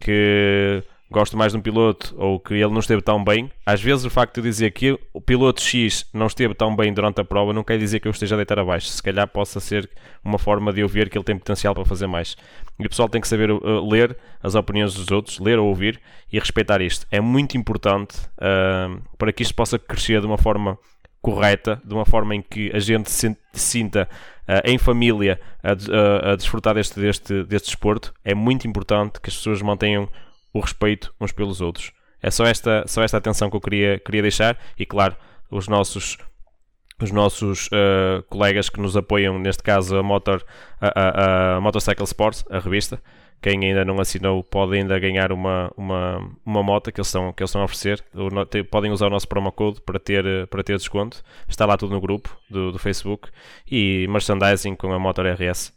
[0.00, 0.82] que
[1.12, 4.10] gosto mais de um piloto ou que ele não esteve tão bem, às vezes o
[4.10, 7.62] facto de dizer que o piloto X não esteve tão bem durante a prova não
[7.62, 8.88] quer dizer que eu esteja a deitar abaixo.
[8.88, 9.88] Se calhar possa ser
[10.24, 12.36] uma forma de eu ver que ele tem potencial para fazer mais.
[12.78, 16.00] E o pessoal tem que saber uh, ler as opiniões dos outros, ler ou ouvir
[16.32, 17.06] e respeitar isto.
[17.10, 20.76] É muito importante uh, para que isto possa crescer de uma forma
[21.20, 24.08] correta, de uma forma em que a gente se sinta
[24.48, 29.28] uh, em família a, a- a desfrutar deste, deste, deste desporto, é muito importante que
[29.30, 30.08] as pessoas mantenham
[30.52, 31.92] o respeito uns pelos outros.
[32.22, 35.16] É só esta, só esta atenção que eu queria, queria deixar e, claro,
[35.50, 36.16] os nossos
[37.00, 40.44] os nossos uh, colegas que nos apoiam, neste caso a, Motor,
[40.80, 43.02] a, a, a Motorcycle Sports, a revista.
[43.40, 47.42] Quem ainda não assinou pode ainda ganhar uma, uma, uma moto que eles, estão, que
[47.42, 48.04] eles estão a oferecer.
[48.70, 51.24] Podem usar o nosso promo code para ter, uh, para ter desconto.
[51.48, 53.30] Está lá tudo no grupo do, do Facebook.
[53.68, 55.72] E merchandising com a Motor RS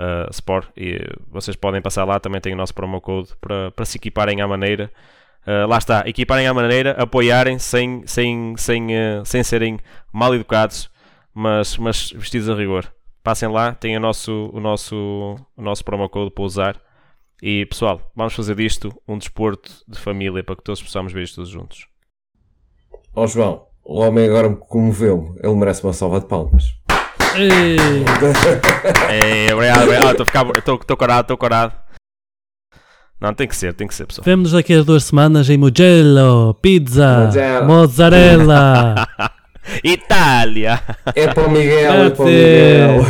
[0.00, 0.68] uh, Sport.
[0.76, 0.98] E
[1.30, 4.48] vocês podem passar lá, também tem o nosso promo code para, para se equiparem à
[4.48, 4.90] maneira.
[5.46, 9.78] Uh, lá está, equiparem à maneira, apoiarem sem, sem, sem, uh, sem serem
[10.12, 10.90] mal educados,
[11.34, 12.92] mas, mas vestidos a rigor.
[13.22, 16.80] Passem lá, tem o nosso, o nosso, o nosso promo code para usar.
[17.42, 21.36] E pessoal, vamos fazer disto um desporto de família para que todos possamos ver isto
[21.36, 21.86] todos juntos.
[23.14, 25.38] Ó João, o homem agora me comoveu-me.
[25.42, 26.74] Ele merece uma salva de palmas.
[29.10, 30.06] Ei, obrigado, obrigado.
[30.06, 31.72] Ah, Estou a ficar- estou- estou corado, estou corado.
[33.20, 34.24] Não, tem que ser, tem que ser, pessoal.
[34.24, 37.66] Vemo-nos daqui a duas semanas em Mugello, pizza, Mugello.
[37.66, 38.94] mozzarella.
[39.84, 40.80] Itália!
[41.14, 42.26] É para o Miguel, é para o.
[42.26, 43.04] Miguel.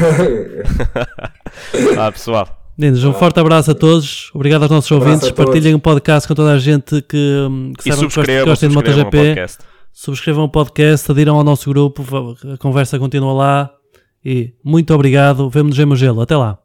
[1.98, 2.48] Ah, pessoal,
[2.78, 4.30] Meninos, um forte abraço a todos.
[4.34, 5.30] Obrigado aos nossos Abraço ouvintes.
[5.32, 8.74] Partilhem o podcast com toda a gente que, hum, que e saibam que gostem- de
[8.74, 9.10] MotoGP.
[9.16, 9.58] podcast.
[9.92, 12.04] Subscrevam o podcast, adiram ao nosso grupo.
[12.52, 13.70] A conversa continua lá.
[14.24, 15.48] E muito obrigado.
[15.48, 16.20] Vemo-nos em Mugello.
[16.20, 16.58] Até lá.